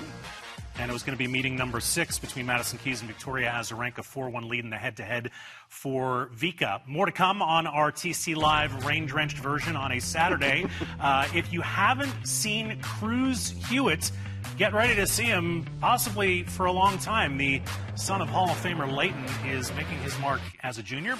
and 0.78 0.90
it 0.90 0.92
was 0.92 1.02
going 1.02 1.16
to 1.16 1.18
be 1.18 1.26
meeting 1.26 1.56
number 1.56 1.80
six 1.80 2.18
between 2.18 2.46
Madison 2.46 2.78
Keys 2.78 3.00
and 3.00 3.08
Victoria 3.08 3.50
Azarenka, 3.50 4.04
4 4.04 4.30
1 4.30 4.48
lead 4.48 4.64
in 4.64 4.70
the 4.70 4.76
head 4.76 4.96
to 4.98 5.02
head 5.02 5.30
for 5.68 6.30
Vika. 6.36 6.86
More 6.86 7.06
to 7.06 7.12
come 7.12 7.42
on 7.42 7.66
our 7.66 7.90
TC 7.90 8.36
Live 8.36 8.84
rain 8.84 9.06
drenched 9.06 9.38
version 9.38 9.76
on 9.76 9.92
a 9.92 10.00
Saturday. 10.00 10.66
uh, 11.00 11.28
if 11.34 11.52
you 11.52 11.60
haven't 11.60 12.26
seen 12.26 12.80
Cruz 12.80 13.50
Hewitt, 13.68 14.10
get 14.56 14.72
ready 14.72 14.94
to 14.94 15.06
see 15.06 15.24
him 15.24 15.66
possibly 15.80 16.44
for 16.44 16.66
a 16.66 16.72
long 16.72 16.98
time. 16.98 17.36
The 17.36 17.60
son 17.96 18.22
of 18.22 18.28
Hall 18.28 18.50
of 18.50 18.56
Famer 18.58 18.90
Lleyton 18.90 19.26
is 19.46 19.72
making 19.74 19.98
his 19.98 20.18
mark 20.20 20.40
as 20.62 20.78
a 20.78 20.82
junior. 20.82 21.16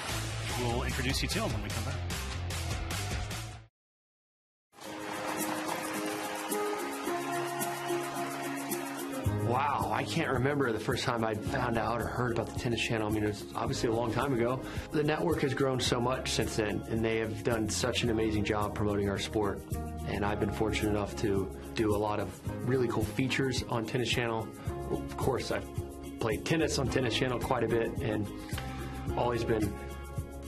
We'll 0.61 0.85
introduce 0.85 1.23
you 1.23 1.29
to 1.29 1.41
him 1.41 1.53
when 1.53 1.63
we 1.63 1.69
come 1.69 1.85
back. 1.85 2.18
Can't 10.09 10.31
remember 10.31 10.73
the 10.73 10.81
first 10.81 11.05
time 11.05 11.25
I 11.25 11.35
found 11.35 11.79
out 11.79 12.01
or 12.01 12.07
heard 12.07 12.33
about 12.33 12.53
the 12.53 12.59
Tennis 12.59 12.81
Channel. 12.81 13.09
I 13.09 13.11
mean, 13.11 13.25
it 13.25 13.29
was 13.29 13.45
obviously 13.55 13.89
a 13.89 13.93
long 13.93 14.13
time 14.13 14.33
ago. 14.33 14.61
The 14.91 15.03
network 15.03 15.43
has 15.43 15.55
grown 15.55 15.79
so 15.79 16.01
much 16.01 16.31
since 16.31 16.57
then, 16.57 16.83
and 16.89 17.05
they 17.05 17.19
have 17.19 17.45
done 17.45 17.69
such 17.69 18.03
an 18.03 18.11
amazing 18.11 18.45
job 18.45 18.75
promoting 18.75 19.09
our 19.09 19.19
sport. 19.19 19.61
And 20.09 20.25
I've 20.25 20.41
been 20.41 20.53
fortunate 20.53 20.91
enough 20.91 21.15
to 21.17 21.51
do 21.75 21.95
a 21.95 21.97
lot 21.97 22.21
of 22.21 22.29
really 22.69 22.89
cool 22.89 23.05
features 23.05 23.65
on 23.69 23.85
Tennis 23.85 24.09
Channel. 24.09 24.49
Of 24.91 25.17
course, 25.17 25.51
I've 25.51 25.69
played 26.21 26.45
tennis 26.45 26.79
on 26.79 26.89
Tennis 26.89 27.15
Channel 27.15 27.39
quite 27.39 27.65
a 27.65 27.69
bit, 27.69 27.93
and 27.99 28.27
always 29.17 29.45
been 29.45 29.73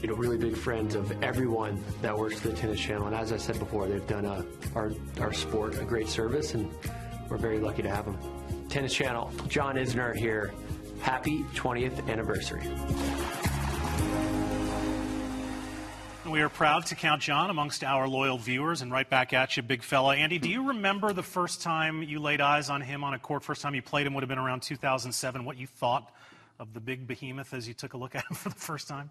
you 0.01 0.09
know, 0.09 0.15
really 0.15 0.39
big 0.39 0.57
friends 0.57 0.95
of 0.95 1.23
everyone 1.23 1.85
that 2.01 2.17
works 2.17 2.41
for 2.41 2.49
the 2.49 2.55
Tennis 2.55 2.81
Channel. 2.81 3.07
And 3.07 3.15
as 3.15 3.33
I 3.33 3.37
said 3.37 3.59
before, 3.59 3.87
they've 3.87 4.07
done 4.07 4.25
a, 4.25 4.45
our, 4.75 4.93
our 5.21 5.33
sport 5.33 5.79
a 5.79 5.85
great 5.85 6.09
service, 6.09 6.55
and 6.55 6.71
we're 7.29 7.37
very 7.37 7.59
lucky 7.59 7.83
to 7.83 7.91
have 7.91 8.07
them. 8.07 8.40
Tennis 8.71 8.95
Channel, 8.95 9.33
John 9.49 9.75
Isner 9.75 10.15
here. 10.15 10.53
Happy 11.01 11.43
20th 11.55 12.09
anniversary. 12.09 12.63
We 16.31 16.41
are 16.41 16.49
proud 16.49 16.87
to 16.87 16.95
count 16.95 17.21
John 17.21 17.51
amongst 17.51 17.83
our 17.83 18.07
loyal 18.07 18.39
viewers 18.39 18.83
and 18.83 18.93
right 18.93 19.11
back 19.11 19.33
at 19.33 19.57
you, 19.57 19.65
big 19.65 19.83
fella. 19.83 20.15
Andy, 20.15 20.39
do 20.39 20.49
you 20.49 20.69
remember 20.69 21.13
the 21.13 21.23
first 21.23 21.63
time 21.63 22.05
you 22.05 22.21
laid 22.21 22.41
eyes 22.41 22.71
on 22.71 22.81
him 22.81 23.03
on 23.03 23.13
a 23.13 23.19
court? 23.19 23.43
First 23.43 23.61
time 23.61 23.75
you 23.75 23.83
played 23.83 24.07
him 24.07 24.15
would 24.15 24.23
have 24.23 24.29
been 24.29 24.39
around 24.39 24.63
2007. 24.63 25.45
What 25.45 25.57
you 25.57 25.67
thought 25.67 26.15
of 26.61 26.73
the 26.73 26.81
big 26.81 27.09
behemoth 27.09 27.53
as 27.53 27.67
you 27.67 27.75
took 27.75 27.95
a 27.95 27.97
look 27.97 28.15
at 28.15 28.25
him 28.31 28.35
for 28.37 28.51
the 28.51 28.55
first 28.55 28.87
time? 28.87 29.11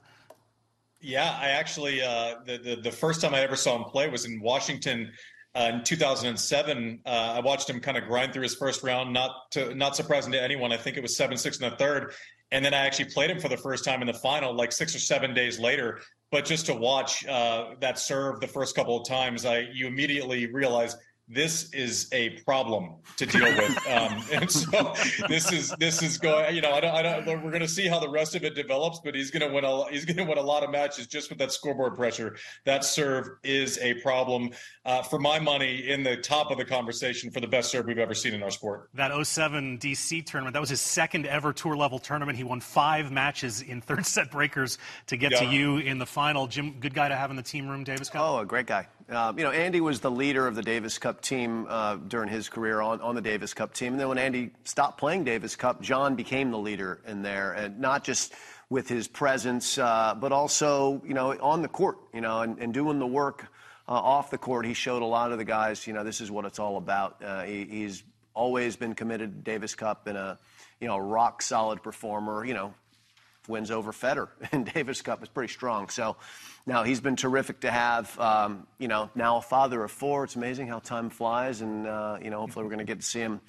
Yeah, 1.01 1.37
I 1.37 1.49
actually, 1.49 2.01
uh, 2.01 2.35
the, 2.45 2.57
the, 2.57 2.75
the 2.77 2.91
first 2.91 3.19
time 3.19 3.35
I 3.35 3.41
ever 3.41 3.57
saw 3.57 3.75
him 3.75 3.83
play 3.83 4.07
was 4.07 4.23
in 4.23 4.39
Washington 4.39 5.11
uh, 5.55 5.71
in 5.73 5.83
2007. 5.83 7.01
Uh, 7.05 7.09
I 7.09 7.39
watched 7.39 7.69
him 7.69 7.79
kind 7.79 7.97
of 7.97 8.05
grind 8.05 8.33
through 8.33 8.43
his 8.43 8.55
first 8.55 8.83
round, 8.83 9.13
not 9.13 9.51
to, 9.51 9.73
not 9.75 9.95
surprising 9.95 10.31
to 10.33 10.41
anyone. 10.41 10.71
I 10.71 10.77
think 10.77 10.97
it 10.97 11.01
was 11.01 11.15
seven 11.17 11.37
six 11.37 11.59
in 11.59 11.69
the 11.69 11.75
third, 11.75 12.13
and 12.51 12.63
then 12.63 12.73
I 12.73 12.85
actually 12.85 13.05
played 13.05 13.29
him 13.29 13.39
for 13.39 13.49
the 13.49 13.57
first 13.57 13.83
time 13.83 14.01
in 14.01 14.07
the 14.07 14.13
final, 14.13 14.53
like 14.53 14.71
six 14.71 14.95
or 14.95 14.99
seven 14.99 15.33
days 15.33 15.59
later. 15.59 15.99
But 16.31 16.45
just 16.45 16.67
to 16.67 16.75
watch 16.75 17.25
uh, 17.25 17.75
that 17.79 17.97
serve 17.97 18.39
the 18.39 18.47
first 18.47 18.75
couple 18.75 18.99
of 19.01 19.07
times, 19.07 19.45
I 19.45 19.67
you 19.73 19.87
immediately 19.87 20.51
realize 20.51 20.95
this 21.29 21.71
is 21.73 22.09
a 22.11 22.29
problem 22.41 22.95
to 23.17 23.25
deal 23.27 23.45
with. 23.45 23.87
Um, 23.87 24.23
and 24.31 24.51
so 24.51 24.93
this 25.27 25.51
is 25.51 25.73
this 25.79 26.01
is 26.01 26.17
going. 26.17 26.55
You 26.55 26.61
know, 26.61 26.73
I 26.73 26.79
don't. 26.79 26.95
I 26.95 27.01
don't 27.01 27.43
we're 27.43 27.51
going 27.51 27.61
to 27.61 27.67
see 27.67 27.87
how 27.87 27.99
the 27.99 28.09
rest 28.09 28.35
of 28.35 28.43
it 28.43 28.55
develops, 28.55 28.99
but 29.03 29.13
he's 29.13 29.29
going 29.29 29.47
to 29.47 29.53
win 29.53 29.63
a 29.63 29.89
he's 29.89 30.05
going 30.05 30.17
to 30.17 30.23
win 30.23 30.39
a 30.39 30.41
lot 30.41 30.63
of 30.63 30.71
matches 30.71 31.05
just 31.05 31.29
with 31.29 31.37
that 31.39 31.51
scoreboard 31.51 31.95
pressure. 31.95 32.35
That 32.65 32.83
serve 32.83 33.29
is 33.43 33.77
a 33.77 33.93
problem 33.95 34.49
uh, 34.85 35.03
for 35.03 35.19
my 35.19 35.39
money 35.39 35.87
in 35.87 36.03
the 36.03 36.17
top 36.17 36.49
of 36.49 36.57
the 36.57 36.65
conversation 36.65 37.29
for 37.29 37.39
the 37.39 37.47
best 37.47 37.69
serve 37.69 37.85
we've 37.85 37.99
ever 37.99 38.15
seen 38.15 38.33
in 38.33 38.41
our 38.41 38.51
sport. 38.51 38.89
That 38.95 39.11
07 39.25 39.77
DC 39.77 40.25
tournament 40.25 40.55
that 40.55 40.61
was 40.61 40.69
his 40.69 40.81
second 40.81 41.27
ever 41.27 41.53
tour 41.53 41.75
level 41.75 41.99
tournament. 41.99 42.37
He 42.37 42.43
won 42.43 42.59
five 42.59 43.11
matches 43.11 43.61
in 43.61 43.81
third 43.81 44.05
set 44.05 44.31
breakers 44.31 44.79
to 45.07 45.17
get 45.17 45.31
yeah. 45.31 45.41
to 45.41 45.45
you 45.45 45.77
in 45.77 45.99
the 45.99 46.07
final. 46.07 46.47
Jim, 46.47 46.79
good 46.79 46.95
guy 46.95 47.07
to 47.07 47.15
have 47.15 47.29
in 47.29 47.35
the 47.35 47.43
team 47.43 47.67
room, 47.67 47.83
Davis 47.83 48.09
Cup. 48.09 48.21
Oh, 48.23 48.39
a 48.39 48.45
great 48.45 48.65
guy. 48.65 48.87
Uh, 49.09 49.33
you 49.35 49.43
know, 49.43 49.49
Andy 49.49 49.81
was 49.81 50.01
the 50.01 50.11
leader 50.11 50.45
of 50.45 50.53
the 50.53 50.61
Davis 50.61 50.99
Cup 50.99 51.21
team 51.21 51.65
uh, 51.67 51.95
during 51.95 52.29
his 52.29 52.47
career 52.47 52.79
on, 52.79 53.01
on 53.01 53.15
the 53.15 53.21
Davis 53.21 53.55
Cup 53.55 53.73
team. 53.73 53.93
And 53.93 53.99
then 53.99 54.07
when 54.07 54.19
Andy 54.19 54.51
stopped 54.65 54.99
playing 54.99 55.23
Davis 55.23 55.55
Cup, 55.55 55.81
John 55.81 56.15
became 56.15 56.51
the 56.51 56.59
leader 56.59 57.01
in 57.07 57.23
there, 57.23 57.53
and 57.53 57.79
not 57.79 58.03
just 58.03 58.33
with 58.69 58.87
his 58.87 59.07
presence, 59.07 59.79
uh, 59.79 60.13
but 60.19 60.31
also, 60.31 61.01
you 61.07 61.15
know, 61.15 61.35
on 61.39 61.63
the 61.63 61.67
court, 61.67 61.97
you 62.13 62.21
know, 62.21 62.41
and, 62.41 62.59
and 62.59 62.71
doing 62.71 62.99
the 62.99 63.07
work 63.07 63.47
uh, 63.87 63.93
off 63.93 64.29
the 64.29 64.37
court. 64.37 64.67
He 64.67 64.75
showed 64.75 65.01
a 65.01 65.05
lot 65.05 65.31
of 65.31 65.39
the 65.39 65.45
guys, 65.45 65.87
you 65.87 65.93
know, 65.93 66.03
this 66.03 66.21
is 66.21 66.29
what 66.29 66.45
it's 66.45 66.59
all 66.59 66.77
about. 66.77 67.23
Uh, 67.23 67.41
he, 67.43 67.65
he's 67.65 68.03
always 68.35 68.75
been 68.75 68.93
committed 68.93 69.31
to 69.31 69.51
Davis 69.51 69.73
Cup 69.73 70.05
and 70.05 70.19
a, 70.19 70.37
you 70.79 70.87
know, 70.87 70.99
rock 70.99 71.41
solid 71.41 71.81
performer. 71.81 72.45
You 72.45 72.53
know, 72.53 72.73
wins 73.47 73.71
over 73.71 73.91
Federer 73.91 74.29
in 74.53 74.63
Davis 74.65 75.01
Cup 75.01 75.23
is 75.23 75.29
pretty 75.29 75.51
strong. 75.51 75.89
So 75.89 76.15
now, 76.69 76.83
he's 76.83 77.01
been 77.01 77.15
terrific 77.15 77.61
to 77.61 77.71
have. 77.71 78.17
Um, 78.19 78.67
you 78.77 78.87
know, 78.87 79.09
now 79.15 79.37
a 79.37 79.41
father 79.41 79.83
of 79.83 79.91
four. 79.91 80.23
It's 80.23 80.35
amazing 80.35 80.67
how 80.67 80.77
time 80.77 81.09
flies, 81.09 81.61
and 81.61 81.87
uh, 81.87 82.19
you 82.21 82.29
know, 82.29 82.39
hopefully, 82.39 82.63
we're 82.63 82.69
going 82.69 82.79
to 82.79 82.85
get 82.85 83.01
to 83.01 83.05
see 83.05 83.19
him. 83.19 83.41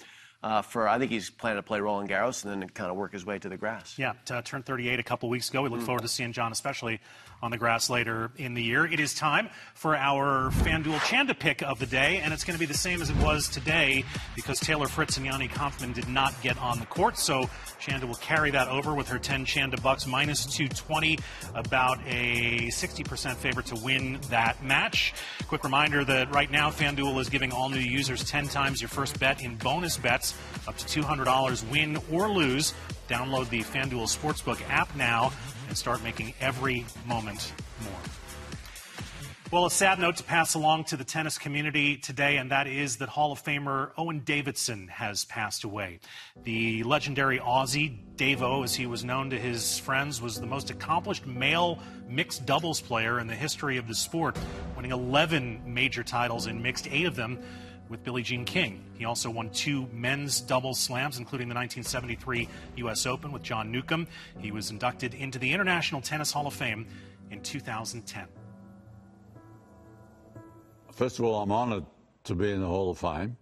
Uh, 0.43 0.63
for 0.63 0.87
I 0.87 0.97
think 0.97 1.11
he's 1.11 1.29
planning 1.29 1.59
to 1.59 1.63
play 1.63 1.79
Roland 1.79 2.09
Garros 2.09 2.43
and 2.43 2.63
then 2.63 2.67
kind 2.69 2.89
of 2.89 2.97
work 2.97 3.13
his 3.13 3.23
way 3.23 3.37
to 3.37 3.47
the 3.47 3.57
grass. 3.57 3.93
Yeah, 3.99 4.13
uh, 4.31 4.41
turned 4.41 4.65
38 4.65 4.99
a 4.99 5.03
couple 5.03 5.29
weeks 5.29 5.49
ago. 5.49 5.61
We 5.61 5.69
look 5.69 5.81
mm. 5.81 5.85
forward 5.85 6.01
to 6.01 6.07
seeing 6.07 6.33
John, 6.33 6.51
especially 6.51 6.99
on 7.41 7.51
the 7.51 7.57
grass 7.57 7.89
later 7.89 8.31
in 8.37 8.53
the 8.53 8.61
year. 8.61 8.85
It 8.85 8.99
is 8.99 9.13
time 9.13 9.49
for 9.73 9.95
our 9.95 10.51
FanDuel 10.51 11.03
Chanda 11.05 11.33
pick 11.33 11.61
of 11.61 11.79
the 11.79 11.85
day, 11.85 12.21
and 12.23 12.33
it's 12.33 12.43
going 12.43 12.55
to 12.55 12.59
be 12.59 12.65
the 12.65 12.73
same 12.73 13.01
as 13.01 13.09
it 13.09 13.17
was 13.17 13.49
today 13.49 14.05
because 14.35 14.59
Taylor 14.59 14.87
Fritz 14.87 15.17
and 15.17 15.25
Yannick 15.25 15.49
Hanfmann 15.49 15.93
did 15.93 16.07
not 16.07 16.39
get 16.41 16.57
on 16.59 16.79
the 16.79 16.85
court. 16.85 17.17
So 17.17 17.49
Chanda 17.79 18.05
will 18.05 18.15
carry 18.15 18.51
that 18.51 18.67
over 18.67 18.93
with 18.93 19.07
her 19.07 19.17
10 19.17 19.45
Chanda 19.45 19.79
bucks 19.81 20.05
minus 20.05 20.45
220, 20.45 21.17
about 21.55 21.99
a 22.05 22.67
60% 22.67 23.35
favorite 23.35 23.65
to 23.67 23.75
win 23.83 24.19
that 24.29 24.63
match. 24.63 25.13
Quick 25.47 25.63
reminder 25.63 26.03
that 26.05 26.33
right 26.33 26.51
now 26.51 26.69
FanDuel 26.69 27.19
is 27.19 27.29
giving 27.29 27.51
all 27.51 27.69
new 27.69 27.79
users 27.79 28.23
10 28.23 28.47
times 28.49 28.81
your 28.81 28.89
first 28.89 29.19
bet 29.19 29.41
in 29.41 29.55
bonus 29.55 29.97
bets 29.97 30.35
up 30.67 30.77
to 30.77 31.01
$200 31.01 31.71
win 31.71 31.97
or 32.11 32.29
lose. 32.29 32.73
Download 33.09 33.49
the 33.49 33.61
FanDuel 33.61 34.07
Sportsbook 34.07 34.61
app 34.69 34.95
now 34.95 35.33
and 35.71 35.77
start 35.77 36.03
making 36.03 36.33
every 36.41 36.85
moment 37.07 37.53
more. 37.85 37.93
Well, 39.51 39.65
a 39.65 39.71
sad 39.71 39.99
note 39.99 40.17
to 40.17 40.23
pass 40.23 40.53
along 40.53 40.83
to 40.85 40.97
the 40.97 41.05
tennis 41.05 41.37
community 41.37 41.95
today, 41.95 42.35
and 42.35 42.51
that 42.51 42.67
is 42.67 42.97
that 42.97 43.07
Hall 43.07 43.31
of 43.31 43.41
Famer 43.41 43.91
Owen 43.97 44.19
Davidson 44.19 44.89
has 44.89 45.23
passed 45.23 45.63
away. 45.63 46.01
The 46.43 46.83
legendary 46.83 47.39
Aussie, 47.39 47.97
Davo, 48.17 48.65
as 48.65 48.75
he 48.75 48.85
was 48.85 49.05
known 49.05 49.29
to 49.29 49.39
his 49.39 49.79
friends, 49.79 50.21
was 50.21 50.41
the 50.41 50.45
most 50.45 50.71
accomplished 50.71 51.25
male 51.25 51.79
mixed 52.05 52.45
doubles 52.45 52.81
player 52.81 53.21
in 53.21 53.27
the 53.27 53.35
history 53.35 53.77
of 53.77 53.87
the 53.87 53.95
sport, 53.95 54.37
winning 54.75 54.91
11 54.91 55.61
major 55.65 56.03
titles 56.03 56.47
in 56.47 56.61
mixed, 56.61 56.85
eight 56.91 57.05
of 57.05 57.15
them 57.15 57.41
with 57.91 58.03
Billie 58.03 58.23
Jean 58.23 58.45
King. 58.45 58.83
He 58.97 59.03
also 59.03 59.29
won 59.29 59.49
two 59.49 59.85
men's 59.91 60.39
double 60.39 60.73
slams, 60.73 61.19
including 61.19 61.49
the 61.49 61.53
1973 61.55 62.47
U.S. 62.77 63.05
Open 63.05 63.33
with 63.33 63.43
John 63.43 63.69
Newcombe. 63.69 64.07
He 64.39 64.51
was 64.51 64.71
inducted 64.71 65.13
into 65.13 65.37
the 65.37 65.51
International 65.51 65.99
Tennis 66.01 66.31
Hall 66.31 66.47
of 66.47 66.53
Fame 66.53 66.87
in 67.29 67.41
2010. 67.41 68.25
First 70.93 71.19
of 71.19 71.25
all, 71.25 71.41
I'm 71.41 71.51
honored 71.51 71.85
to 72.23 72.35
be 72.35 72.51
in 72.51 72.61
the 72.61 72.67
Hall 72.67 72.89
of 72.89 72.97
Fame. 72.97 73.35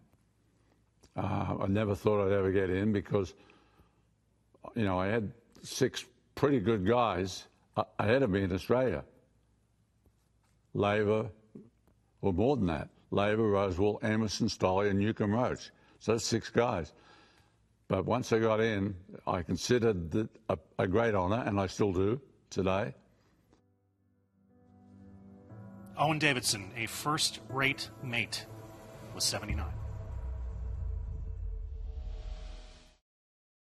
Uh, 1.16 1.58
I 1.62 1.68
never 1.68 1.94
thought 1.94 2.26
I'd 2.26 2.34
ever 2.34 2.52
get 2.52 2.70
in 2.70 2.92
because, 2.92 3.36
you 4.76 4.84
know, 4.84 5.00
I 5.00 5.08
had 5.08 5.32
six 5.62 6.06
pretty 6.34 6.60
good 6.60 6.88
guys 6.88 7.46
ahead 8.00 8.24
of 8.24 8.32
me 8.32 8.44
in 8.44 8.52
Australia. 8.52 9.04
Laver, 10.74 11.30
or 12.22 12.34
more 12.34 12.56
than 12.56 12.68
that. 12.68 12.90
Laver, 13.12 13.44
Rosewall, 13.44 14.04
Emerson, 14.04 14.48
Stolle, 14.48 14.90
and 14.90 15.00
Newcombe 15.00 15.34
Roche. 15.34 15.72
So 16.00 16.14
that's 16.14 16.26
six 16.26 16.50
guys. 16.50 16.94
But 17.88 18.06
once 18.06 18.32
I 18.32 18.40
got 18.40 18.62
in, 18.62 18.96
I 19.26 19.42
considered 19.42 20.14
it 20.14 20.30
a, 20.48 20.58
a 20.78 20.88
great 20.88 21.16
honour, 21.16 21.44
and 21.46 21.60
I 21.60 21.68
still 21.68 21.92
do 21.92 22.22
today. 22.50 22.94
Owen 25.98 26.20
Davidson, 26.20 26.72
a 26.78 26.86
first 26.86 27.40
rate 27.50 27.90
mate, 28.04 28.46
was 29.14 29.24
79. 29.24 29.79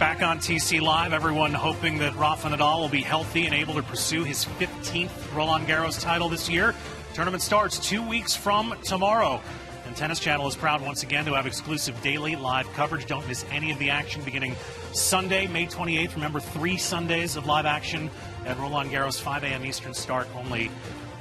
Back 0.00 0.22
on 0.22 0.38
TC 0.38 0.80
Live, 0.80 1.12
everyone 1.12 1.52
hoping 1.52 1.98
that 1.98 2.16
Rafa 2.16 2.48
Nadal 2.48 2.78
will 2.78 2.88
be 2.88 3.02
healthy 3.02 3.44
and 3.44 3.54
able 3.54 3.74
to 3.74 3.82
pursue 3.82 4.24
his 4.24 4.46
15th 4.46 5.10
Roland 5.36 5.66
Garros 5.66 6.00
title 6.00 6.30
this 6.30 6.48
year. 6.48 6.74
Tournament 7.12 7.42
starts 7.42 7.78
two 7.78 8.02
weeks 8.02 8.34
from 8.34 8.74
tomorrow. 8.82 9.42
And 9.84 9.94
Tennis 9.94 10.18
Channel 10.18 10.48
is 10.48 10.56
proud 10.56 10.80
once 10.80 11.02
again 11.02 11.26
to 11.26 11.34
have 11.34 11.46
exclusive 11.46 12.00
daily 12.00 12.34
live 12.34 12.66
coverage. 12.72 13.04
Don't 13.04 13.28
miss 13.28 13.44
any 13.50 13.72
of 13.72 13.78
the 13.78 13.90
action 13.90 14.22
beginning 14.24 14.56
Sunday, 14.94 15.46
May 15.48 15.66
28th. 15.66 16.14
Remember, 16.14 16.40
three 16.40 16.78
Sundays 16.78 17.36
of 17.36 17.44
live 17.44 17.66
action 17.66 18.10
at 18.46 18.58
Roland 18.58 18.90
Garros, 18.90 19.20
5 19.20 19.44
a.m. 19.44 19.66
Eastern 19.66 19.92
start 19.92 20.26
only 20.34 20.70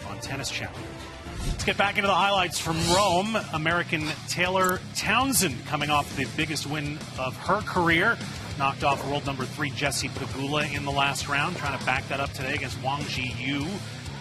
on 0.07 0.17
Tennis 0.21 0.49
Channel. 0.49 0.79
Let's 1.47 1.63
get 1.63 1.77
back 1.77 1.97
into 1.97 2.07
the 2.07 2.15
highlights 2.15 2.59
from 2.59 2.77
Rome. 2.93 3.37
American 3.53 4.07
Taylor 4.27 4.79
Townsend 4.95 5.65
coming 5.65 5.89
off 5.89 6.15
the 6.15 6.25
biggest 6.37 6.67
win 6.67 6.97
of 7.17 7.35
her 7.37 7.61
career 7.61 8.17
knocked 8.59 8.83
off 8.83 9.07
world 9.07 9.25
number 9.25 9.45
three 9.45 9.69
Jessie 9.69 10.09
Pegula 10.09 10.75
in 10.75 10.83
the 10.83 10.91
last 10.91 11.29
round, 11.29 11.55
trying 11.55 11.79
to 11.79 11.85
back 11.85 12.05
that 12.09 12.19
up 12.19 12.31
today 12.33 12.55
against 12.55 12.81
Wang 12.83 13.01
Xiyu. 13.03 13.65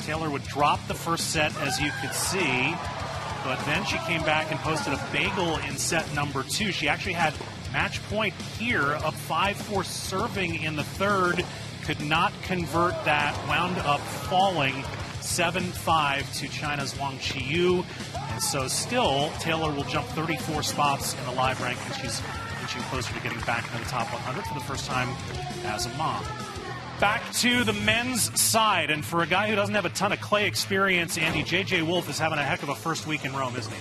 Taylor 0.04 0.30
would 0.30 0.44
drop 0.44 0.78
the 0.86 0.94
first 0.94 1.30
set, 1.30 1.54
as 1.60 1.80
you 1.80 1.90
could 2.00 2.12
see, 2.12 2.72
but 3.42 3.58
then 3.66 3.84
she 3.84 3.98
came 3.98 4.22
back 4.22 4.52
and 4.52 4.60
posted 4.60 4.92
a 4.92 5.08
bagel 5.12 5.56
in 5.68 5.76
set 5.76 6.12
number 6.14 6.44
two. 6.44 6.70
She 6.70 6.88
actually 6.88 7.14
had 7.14 7.34
match 7.72 8.00
point 8.04 8.32
here, 8.58 8.94
up 8.94 9.14
5 9.14 9.56
4 9.56 9.82
serving 9.82 10.62
in 10.62 10.76
the 10.76 10.84
third, 10.84 11.44
could 11.84 12.00
not 12.00 12.32
convert 12.42 12.92
that, 13.06 13.36
wound 13.48 13.76
up 13.78 14.00
falling 14.00 14.84
7 15.28 15.62
5 15.62 16.32
to 16.34 16.48
China's 16.48 16.98
Wang 16.98 17.18
Xiyu. 17.18 17.84
And 18.32 18.42
so 18.42 18.66
still, 18.66 19.30
Taylor 19.38 19.70
will 19.70 19.84
jump 19.84 20.06
34 20.08 20.62
spots 20.62 21.14
in 21.16 21.24
the 21.26 21.32
live 21.32 21.58
rankings. 21.58 22.00
She's 22.00 22.22
inching 22.62 22.82
closer 22.82 23.14
to 23.14 23.20
getting 23.20 23.40
back 23.40 23.64
into 23.66 23.84
the 23.84 23.90
top 23.90 24.12
100 24.12 24.44
for 24.44 24.54
the 24.54 24.60
first 24.60 24.86
time 24.86 25.08
as 25.66 25.86
a 25.86 25.90
mom. 25.90 26.24
Back 26.98 27.30
to 27.34 27.62
the 27.62 27.74
men's 27.74 28.40
side, 28.40 28.90
and 28.90 29.04
for 29.04 29.22
a 29.22 29.26
guy 29.26 29.48
who 29.48 29.54
doesn't 29.54 29.74
have 29.74 29.84
a 29.84 29.90
ton 29.90 30.12
of 30.12 30.20
clay 30.20 30.46
experience, 30.46 31.16
Andy, 31.16 31.44
J.J. 31.44 31.82
Wolf 31.82 32.08
is 32.10 32.18
having 32.18 32.38
a 32.38 32.42
heck 32.42 32.64
of 32.64 32.70
a 32.70 32.74
first 32.74 33.06
week 33.06 33.24
in 33.24 33.32
Rome, 33.32 33.54
isn't 33.54 33.72
he? 33.72 33.80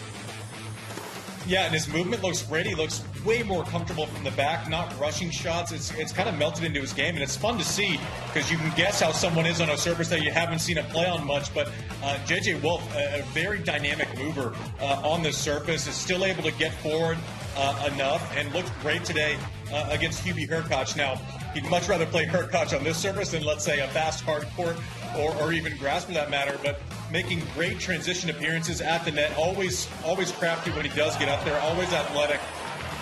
Yeah, 1.48 1.64
and 1.64 1.74
his 1.74 1.88
movement 1.88 2.22
looks. 2.22 2.42
He 2.42 2.76
looks 2.76 3.04
way 3.28 3.44
more 3.44 3.66
comfortable 3.66 4.06
from 4.06 4.24
the 4.24 4.32
back, 4.32 4.70
not 4.70 4.98
rushing 4.98 5.30
shots. 5.30 5.74
It's 5.74 5.92
it's 5.96 6.14
kind 6.14 6.30
of 6.30 6.38
melted 6.38 6.64
into 6.64 6.80
his 6.80 6.94
game, 6.94 7.16
and 7.16 7.22
it's 7.22 7.36
fun 7.36 7.58
to 7.58 7.64
see 7.64 8.00
because 8.28 8.50
you 8.50 8.58
can 8.58 8.74
guess 8.78 9.02
how 9.02 9.12
someone 9.12 9.46
is 9.46 9.60
on 9.60 9.70
a 9.70 9.78
surface 9.78 10.08
that 10.08 10.22
you 10.22 10.32
haven't 10.32 10.60
seen 10.60 10.78
him 10.78 10.86
play 10.86 11.06
on 11.06 11.28
much. 11.28 11.54
But 11.54 11.68
uh, 12.02 12.18
JJ 12.26 12.64
Wolf, 12.64 12.82
a, 12.96 13.20
a, 13.20 13.24
very 13.34 13.60
dynamic 13.60 14.08
mover 14.18 14.56
uh, 14.80 15.02
on 15.04 15.22
this 15.22 15.38
surface, 15.38 15.88
is 15.88 15.96
still 15.96 16.24
able 16.24 16.44
to 16.44 16.52
get 16.54 16.74
forward 16.76 17.18
uh, 17.58 17.90
enough 17.94 18.36
and 18.38 18.52
looked 18.54 18.72
great 18.82 19.04
today 19.04 19.38
uh, 19.74 19.90
against 19.92 20.24
Hubie 20.24 20.48
Hurkacz. 20.48 20.96
Now, 20.96 21.16
he'd 21.54 21.70
much 21.70 21.90
rather 21.90 22.06
play 22.06 22.26
Hurkacz 22.26 22.78
on 22.78 22.84
this 22.84 22.98
surface 22.98 23.32
than, 23.32 23.44
let's 23.44 23.66
say, 23.66 23.80
a 23.80 23.88
fast 23.90 24.24
hard 24.24 24.48
court 24.56 24.78
or, 25.18 25.36
or 25.42 25.52
even 25.52 25.76
grass 25.78 26.06
for 26.06 26.14
that 26.14 26.30
matter. 26.30 26.58
But 26.64 26.80
making 27.12 27.42
great 27.54 27.80
transition 27.80 28.30
appearances 28.30 28.82
at 28.82 29.04
the 29.06 29.12
net. 29.12 29.36
Always, 29.38 29.88
always 30.06 30.32
crafty 30.32 30.72
when 30.72 30.86
he 30.86 30.96
does 30.96 31.16
get 31.18 31.30
up 31.30 31.44
there. 31.46 31.60
Always 31.62 31.92
athletic, 31.94 32.40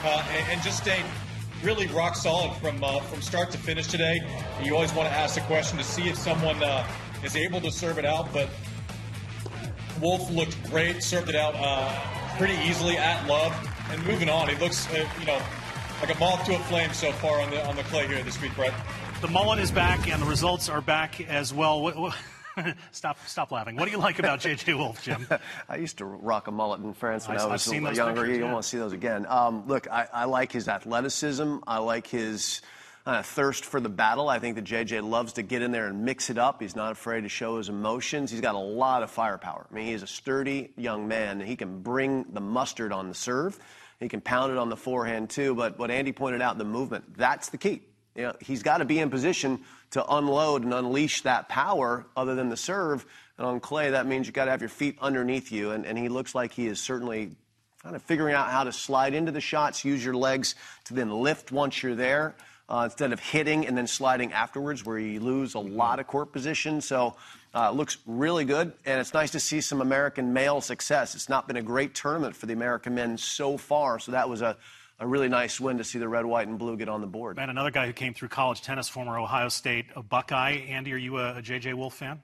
and, 0.03 0.51
and, 0.51 0.61
just 0.61 0.77
stayed 0.77 1.05
really 1.63 1.87
rock 1.87 2.15
solid 2.15 2.55
from 2.57 2.83
uh, 2.83 2.99
from 3.01 3.21
start 3.21 3.51
to 3.51 3.57
finish 3.57 3.87
today. 3.87 4.19
You 4.63 4.75
always 4.75 4.93
want 4.93 5.09
to 5.09 5.15
ask 5.15 5.35
the 5.35 5.41
question 5.41 5.77
to 5.77 5.83
see 5.83 6.09
if 6.09 6.17
someone 6.17 6.61
uh, 6.63 6.87
is 7.23 7.35
able 7.35 7.61
to 7.61 7.71
serve 7.71 7.97
it 7.97 8.05
out, 8.05 8.31
but 8.33 8.49
Wolf 10.01 10.29
looked 10.31 10.61
great, 10.69 11.01
served 11.01 11.29
it 11.29 11.35
out 11.35 11.55
uh, 11.57 12.37
pretty 12.37 12.55
easily 12.67 12.97
at 12.97 13.27
love, 13.27 13.53
and 13.89 14.05
moving 14.05 14.29
on. 14.29 14.49
He 14.49 14.55
looks, 14.55 14.91
uh, 14.91 15.07
you 15.19 15.25
know, 15.25 15.41
like 16.01 16.13
a 16.13 16.19
moth 16.19 16.45
to 16.45 16.55
a 16.55 16.59
flame 16.59 16.91
so 16.93 17.11
far 17.13 17.41
on 17.41 17.49
the 17.49 17.65
on 17.67 17.75
the 17.75 17.83
clay 17.83 18.07
here 18.07 18.21
this 18.23 18.41
week, 18.41 18.55
Brett. 18.55 18.73
The 19.21 19.27
mullet 19.29 19.59
is 19.59 19.71
back, 19.71 20.07
and 20.09 20.21
the 20.21 20.27
results 20.27 20.69
are 20.69 20.81
back 20.81 21.21
as 21.21 21.53
well. 21.53 21.81
What, 21.81 21.95
what, 21.95 22.15
stop, 22.91 23.17
stop 23.27 23.51
laughing. 23.51 23.75
What 23.75 23.85
do 23.85 23.91
you 23.91 23.97
like 23.97 24.19
about 24.19 24.39
J.J. 24.39 24.73
Wolf, 24.73 25.03
Jim? 25.03 25.27
I 25.69 25.77
used 25.77 25.97
to 25.99 26.05
rock 26.05 26.47
a 26.47 26.51
mullet 26.51 26.81
in 26.81 26.93
France 26.93 27.27
when 27.27 27.37
I, 27.37 27.43
I 27.43 27.47
was 27.47 27.67
a 27.67 27.71
little 27.71 27.93
younger. 27.93 28.21
Pictures, 28.21 28.37
you 28.37 28.45
yeah. 28.45 28.51
want 28.51 28.63
to 28.63 28.69
see 28.69 28.77
those 28.77 28.93
again. 28.93 29.25
Um, 29.27 29.67
look, 29.67 29.87
I, 29.89 30.07
I, 30.13 30.25
like 30.25 30.51
his 30.51 30.67
athleticism. 30.67 31.57
I 31.67 31.79
like 31.79 32.07
his 32.07 32.61
uh, 33.05 33.21
thirst 33.21 33.65
for 33.65 33.79
the 33.79 33.89
battle. 33.89 34.29
I 34.29 34.39
think 34.39 34.55
that 34.55 34.65
JJ 34.65 35.07
loves 35.07 35.33
to 35.33 35.43
get 35.43 35.61
in 35.61 35.71
there 35.71 35.87
and 35.87 36.05
mix 36.05 36.29
it 36.29 36.37
up. 36.37 36.61
He's 36.61 36.75
not 36.75 36.91
afraid 36.91 37.21
to 37.21 37.29
show 37.29 37.57
his 37.57 37.69
emotions. 37.69 38.31
He's 38.31 38.41
got 38.41 38.55
a 38.55 38.59
lot 38.59 39.03
of 39.03 39.11
firepower. 39.11 39.67
I 39.69 39.73
mean, 39.73 39.85
he 39.85 39.93
is 39.93 40.03
a 40.03 40.07
sturdy 40.07 40.71
young 40.77 41.07
man, 41.07 41.39
he 41.39 41.55
can 41.55 41.81
bring 41.81 42.25
the 42.33 42.41
mustard 42.41 42.91
on 42.91 43.09
the 43.09 43.15
serve. 43.15 43.59
He 43.99 44.09
can 44.09 44.19
pound 44.19 44.51
it 44.51 44.57
on 44.57 44.69
the 44.69 44.75
forehand 44.75 45.29
too. 45.29 45.55
But 45.55 45.79
what 45.79 45.89
Andy 45.89 46.11
pointed 46.11 46.41
out, 46.41 46.57
the 46.57 46.65
movement, 46.65 47.15
that's 47.17 47.49
the 47.49 47.57
key. 47.57 47.81
You 48.15 48.23
know, 48.23 48.33
he's 48.39 48.63
got 48.63 48.77
to 48.77 48.85
be 48.85 48.99
in 48.99 49.09
position 49.09 49.59
to 49.91 50.05
unload 50.15 50.63
and 50.63 50.73
unleash 50.73 51.21
that 51.21 51.49
power 51.49 52.05
other 52.15 52.35
than 52.35 52.49
the 52.49 52.57
serve. 52.57 53.05
And 53.37 53.45
on 53.45 53.59
clay, 53.59 53.91
that 53.91 54.07
means 54.07 54.27
you've 54.27 54.33
got 54.33 54.45
to 54.45 54.51
have 54.51 54.61
your 54.61 54.69
feet 54.69 54.97
underneath 55.01 55.51
you. 55.51 55.71
And, 55.71 55.85
and 55.85 55.97
he 55.97 56.07
looks 56.07 56.33
like 56.33 56.53
he 56.53 56.67
is 56.67 56.79
certainly 56.79 57.31
kind 57.83 57.95
of 57.95 58.01
figuring 58.01 58.33
out 58.33 58.49
how 58.49 58.63
to 58.63 58.71
slide 58.71 59.13
into 59.13 59.31
the 59.31 59.41
shots, 59.41 59.85
use 59.85 60.03
your 60.03 60.15
legs 60.15 60.55
to 60.85 60.93
then 60.93 61.11
lift 61.11 61.51
once 61.51 61.83
you're 61.83 61.95
there. 61.95 62.35
Uh, 62.67 62.81
instead 62.85 63.13
of 63.13 63.19
hitting 63.19 63.67
and 63.67 63.77
then 63.77 63.85
sliding 63.85 64.33
afterwards, 64.33 64.83
where 64.83 64.97
you 64.97 65.19
lose 65.19 65.53
a 65.53 65.59
lot 65.59 65.99
of 65.99 66.07
court 66.07 66.33
position. 66.33 66.81
So, 66.81 67.15
uh, 67.53 67.71
looks 67.71 67.99
really 68.05 68.43
good, 68.43 68.73
and 68.85 68.99
it's 68.99 69.13
nice 69.13 69.31
to 69.31 69.39
see 69.39 69.61
some 69.61 69.81
American 69.81 70.33
male 70.33 70.59
success. 70.61 71.15
It's 71.15 71.29
not 71.29 71.47
been 71.47 71.55
a 71.55 71.61
great 71.61 71.95
tournament 71.95 72.35
for 72.35 72.47
the 72.47 72.53
American 72.53 72.95
men 72.95 73.17
so 73.17 73.55
far, 73.55 73.99
so 73.99 74.11
that 74.11 74.27
was 74.27 74.41
a, 74.41 74.57
a 74.99 75.07
really 75.07 75.27
nice 75.29 75.59
win 75.59 75.77
to 75.77 75.83
see 75.83 75.99
the 75.99 76.07
red, 76.07 76.25
white, 76.25 76.47
and 76.47 76.57
blue 76.57 76.77
get 76.77 76.89
on 76.89 77.01
the 77.01 77.07
board. 77.07 77.37
And 77.37 77.51
another 77.51 77.71
guy 77.71 77.85
who 77.85 77.93
came 77.93 78.13
through 78.13 78.29
college 78.29 78.61
tennis, 78.61 78.87
former 78.87 79.17
Ohio 79.17 79.49
State 79.49 79.87
Buckeye. 80.09 80.65
Andy, 80.69 80.93
are 80.93 80.97
you 80.97 81.17
a, 81.17 81.37
a 81.37 81.41
J.J. 81.41 81.73
Wolf 81.73 81.95
fan? 81.95 82.21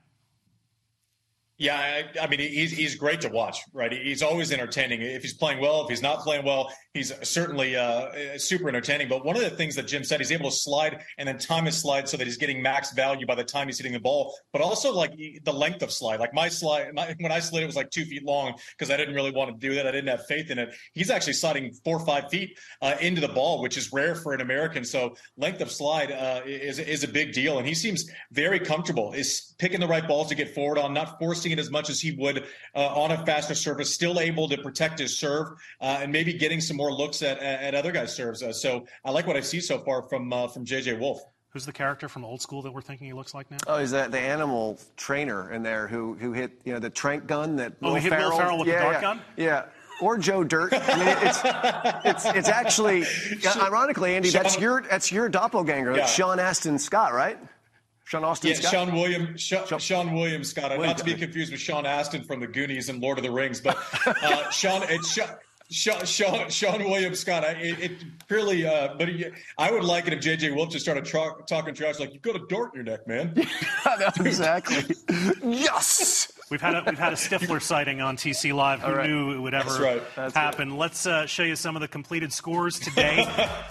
Yeah, 1.62 1.76
I, 1.76 2.24
I, 2.24 2.26
mean, 2.26 2.40
he's, 2.40 2.72
he's 2.72 2.96
great 2.96 3.20
to 3.20 3.28
watch, 3.28 3.60
right? 3.72 3.92
He's 3.92 4.20
always 4.20 4.50
entertaining. 4.50 5.00
If 5.00 5.22
he's 5.22 5.32
playing 5.32 5.60
well, 5.60 5.84
if 5.84 5.90
he's 5.90 6.02
not 6.02 6.18
playing 6.18 6.44
well, 6.44 6.72
he's 6.92 7.12
certainly 7.22 7.76
uh, 7.76 8.36
super 8.36 8.68
entertaining. 8.68 9.08
But 9.08 9.24
one 9.24 9.36
of 9.36 9.42
the 9.42 9.50
things 9.50 9.76
that 9.76 9.86
Jim 9.86 10.02
said, 10.02 10.18
he's 10.18 10.32
able 10.32 10.50
to 10.50 10.56
slide 10.56 11.04
and 11.18 11.28
then 11.28 11.38
time 11.38 11.66
his 11.66 11.78
slide 11.78 12.08
so 12.08 12.16
that 12.16 12.26
he's 12.26 12.36
getting 12.36 12.62
max 12.62 12.92
value 12.94 13.26
by 13.26 13.36
the 13.36 13.44
time 13.44 13.68
he's 13.68 13.78
hitting 13.78 13.92
the 13.92 14.00
ball, 14.00 14.36
but 14.52 14.60
also 14.60 14.92
like 14.92 15.12
the 15.44 15.52
length 15.52 15.82
of 15.82 15.92
slide. 15.92 16.18
Like 16.18 16.34
my 16.34 16.48
slide, 16.48 16.92
my, 16.94 17.14
when 17.20 17.30
I 17.30 17.38
slid, 17.38 17.62
it 17.62 17.66
was 17.66 17.76
like 17.76 17.90
two 17.90 18.06
feet 18.06 18.24
long 18.24 18.54
because 18.76 18.90
I 18.90 18.96
didn't 18.96 19.14
really 19.14 19.30
want 19.30 19.52
to 19.52 19.68
do 19.68 19.76
that. 19.76 19.86
I 19.86 19.92
didn't 19.92 20.10
have 20.10 20.26
faith 20.26 20.50
in 20.50 20.58
it. 20.58 20.74
He's 20.94 21.10
actually 21.10 21.34
sliding 21.34 21.72
four 21.84 21.96
or 21.96 22.04
five 22.04 22.28
feet 22.28 22.58
uh, 22.80 22.96
into 23.00 23.20
the 23.20 23.28
ball, 23.28 23.62
which 23.62 23.76
is 23.76 23.92
rare 23.92 24.16
for 24.16 24.34
an 24.34 24.40
American. 24.40 24.84
So 24.84 25.14
length 25.36 25.60
of 25.60 25.70
slide 25.70 26.10
uh, 26.10 26.40
is, 26.44 26.80
is 26.80 27.04
a 27.04 27.08
big 27.08 27.32
deal. 27.32 27.58
And 27.58 27.68
he 27.68 27.74
seems 27.74 28.10
very 28.32 28.58
comfortable, 28.58 29.12
is 29.12 29.54
picking 29.60 29.78
the 29.78 29.86
right 29.86 30.08
balls 30.08 30.28
to 30.30 30.34
get 30.34 30.52
forward 30.52 30.76
on, 30.76 30.92
not 30.92 31.20
forcing 31.20 31.51
it 31.52 31.58
as 31.58 31.70
much 31.70 31.90
as 31.90 32.00
he 32.00 32.12
would 32.12 32.44
uh, 32.74 33.00
on 33.00 33.12
a 33.12 33.24
faster 33.24 33.54
service, 33.54 33.94
still 33.94 34.18
able 34.20 34.48
to 34.48 34.58
protect 34.58 34.98
his 34.98 35.18
serve 35.18 35.48
uh, 35.80 36.00
and 36.02 36.10
maybe 36.10 36.32
getting 36.32 36.60
some 36.60 36.76
more 36.76 36.92
looks 36.92 37.22
at, 37.22 37.38
at 37.38 37.74
other 37.74 37.92
guys' 37.92 38.14
serves. 38.14 38.42
Uh, 38.42 38.52
so 38.52 38.86
I 39.04 39.10
like 39.10 39.26
what 39.26 39.36
I 39.36 39.40
see 39.40 39.60
so 39.60 39.78
far 39.78 40.02
from 40.02 40.32
uh, 40.32 40.48
from 40.48 40.64
JJ 40.64 40.98
Wolf. 40.98 41.22
Who's 41.52 41.66
the 41.66 41.72
character 41.72 42.08
from 42.08 42.24
old 42.24 42.40
school 42.40 42.62
that 42.62 42.72
we're 42.72 42.80
thinking 42.80 43.06
he 43.06 43.12
looks 43.12 43.34
like 43.34 43.50
now? 43.50 43.58
Oh, 43.66 43.78
he's 43.78 43.90
the, 43.90 44.08
the 44.08 44.18
animal 44.18 44.80
trainer 44.96 45.52
in 45.52 45.62
there 45.62 45.86
who 45.86 46.14
who 46.14 46.32
hit 46.32 46.52
you 46.64 46.72
know 46.72 46.78
the 46.78 46.88
trank 46.88 47.26
gun 47.26 47.56
that 47.56 47.74
oh, 47.82 47.88
Will 47.88 47.96
he 47.96 48.00
hit 48.00 48.10
Ferrell, 48.10 48.30
Will 48.30 48.38
Ferrell 48.38 48.58
with 48.58 48.68
yeah, 48.68 48.78
the 48.78 48.82
dart 48.82 48.94
yeah, 48.94 49.00
gun. 49.00 49.20
Yeah. 49.36 49.64
Or 50.00 50.16
Joe 50.18 50.42
Dirt. 50.42 50.72
I 50.72 50.98
mean, 50.98 51.16
it's 51.20 52.24
it's 52.24 52.36
it's 52.36 52.48
actually 52.48 53.04
ironically, 53.60 54.16
Andy. 54.16 54.30
That's 54.30 54.58
your 54.58 54.80
that's 54.80 55.12
your 55.12 55.28
doppelganger, 55.28 55.94
Yeah. 55.94 56.06
Sean 56.06 56.40
Astin 56.40 56.78
Scott, 56.78 57.12
right? 57.12 57.38
Sean 58.04 58.24
Austin 58.24 58.50
Yeah, 58.50 58.56
Scott. 58.56 58.70
Sean 58.72 58.92
William, 58.94 59.36
Sean, 59.36 59.78
Sean 59.78 60.12
William 60.14 60.44
Scott. 60.44 60.70
William- 60.70 60.86
Not 60.86 60.98
to 60.98 61.04
be 61.04 61.14
confused 61.14 61.52
with 61.52 61.60
Sean 61.60 61.86
Astin 61.86 62.24
from 62.24 62.40
the 62.40 62.46
Goonies 62.46 62.88
and 62.88 63.00
Lord 63.00 63.18
of 63.18 63.24
the 63.24 63.30
Rings, 63.30 63.60
but 63.60 63.76
uh, 64.06 64.50
Sean, 64.50 64.82
it's 64.88 65.12
Sean. 65.12 65.28
Sean, 65.70 66.04
Sean, 66.04 66.50
Sean 66.50 66.84
William 66.84 67.14
Scott. 67.14 67.44
I, 67.44 67.52
it, 67.52 67.80
it 67.80 67.92
purely, 68.28 68.66
uh, 68.66 68.94
but 68.98 69.08
I 69.56 69.70
would 69.72 69.84
like 69.84 70.06
it 70.06 70.12
if 70.12 70.20
JJ 70.20 70.54
Wolf 70.54 70.68
just 70.68 70.84
started 70.84 71.06
tra- 71.06 71.32
talking 71.48 71.72
trash 71.74 71.98
like 71.98 72.12
you 72.12 72.18
got 72.20 72.36
a 72.36 72.44
dart 72.46 72.74
in 72.74 72.84
your 72.84 72.84
neck, 72.84 73.08
man. 73.08 73.32
exactly. 74.20 74.84
yes. 75.42 76.30
We've 76.52 76.60
had 76.60 76.74
a, 76.74 76.82
we've 76.86 76.98
had 76.98 77.14
a 77.14 77.16
Stifler 77.16 77.62
sighting 77.62 78.02
on 78.02 78.18
TC 78.18 78.54
Live. 78.54 78.82
Who 78.82 78.92
right. 78.92 79.08
knew 79.08 79.32
it 79.32 79.38
would 79.38 79.54
ever 79.54 79.82
right. 79.82 80.02
Happen? 80.34 80.76
Let's 80.76 81.06
uh, 81.06 81.24
show 81.24 81.44
you 81.44 81.56
some 81.56 81.76
of 81.76 81.80
the 81.80 81.88
completed 81.88 82.30
scores 82.30 82.78
today. 82.78 83.24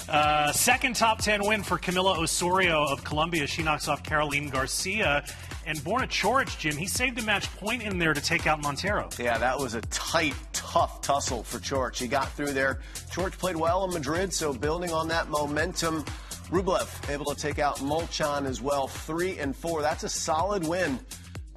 uh, 0.09 0.51
second 0.51 0.95
top 0.95 1.19
ten 1.19 1.45
win 1.45 1.61
for 1.61 1.77
Camila 1.77 2.17
Osorio 2.17 2.83
of 2.83 3.03
Colombia. 3.03 3.45
She 3.45 3.61
knocks 3.61 3.87
off 3.87 4.01
Caroline 4.01 4.49
Garcia. 4.49 5.23
And 5.67 5.77
Borna 5.77 6.07
Coric, 6.07 6.57
Jim, 6.57 6.75
he 6.75 6.87
saved 6.87 7.19
a 7.19 7.21
match 7.21 7.45
point 7.57 7.83
in 7.83 7.99
there 7.99 8.15
to 8.15 8.21
take 8.21 8.47
out 8.47 8.63
Montero. 8.63 9.09
Yeah, 9.19 9.37
that 9.37 9.59
was 9.59 9.75
a 9.75 9.81
tight, 9.81 10.33
tough 10.51 11.03
tussle 11.03 11.43
for 11.43 11.59
Chorch. 11.59 11.99
He 11.99 12.07
got 12.07 12.31
through 12.31 12.53
there. 12.53 12.79
Chorch 13.13 13.37
played 13.37 13.57
well 13.57 13.85
in 13.85 13.93
Madrid, 13.93 14.33
so 14.33 14.53
building 14.53 14.91
on 14.91 15.07
that 15.09 15.29
momentum. 15.29 16.03
Rublev 16.49 17.09
able 17.11 17.25
to 17.25 17.35
take 17.35 17.59
out 17.59 17.77
Molcan 17.77 18.45
as 18.45 18.59
well, 18.59 18.87
three 18.87 19.37
and 19.37 19.55
four. 19.55 19.83
That's 19.83 20.03
a 20.03 20.09
solid 20.09 20.67
win. 20.67 20.99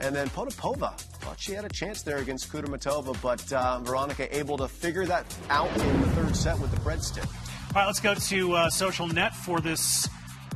And 0.00 0.14
then 0.14 0.28
Potapova 0.28 0.98
thought 0.98 1.38
she 1.38 1.52
had 1.52 1.64
a 1.64 1.68
chance 1.68 2.02
there 2.02 2.18
against 2.18 2.50
Kudermetova, 2.50 3.20
but 3.22 3.52
uh, 3.52 3.78
Veronika 3.80 4.36
able 4.36 4.56
to 4.58 4.68
figure 4.68 5.06
that 5.06 5.24
out 5.50 5.70
in 5.80 6.00
the 6.00 6.08
third 6.08 6.36
set 6.36 6.58
with 6.58 6.70
the 6.70 6.76
breadstick. 6.78 7.26
All 7.26 7.80
right, 7.80 7.86
let's 7.86 8.00
go 8.00 8.14
to 8.14 8.52
uh, 8.52 8.70
social 8.70 9.06
net 9.06 9.34
for 9.34 9.60
this 9.60 10.08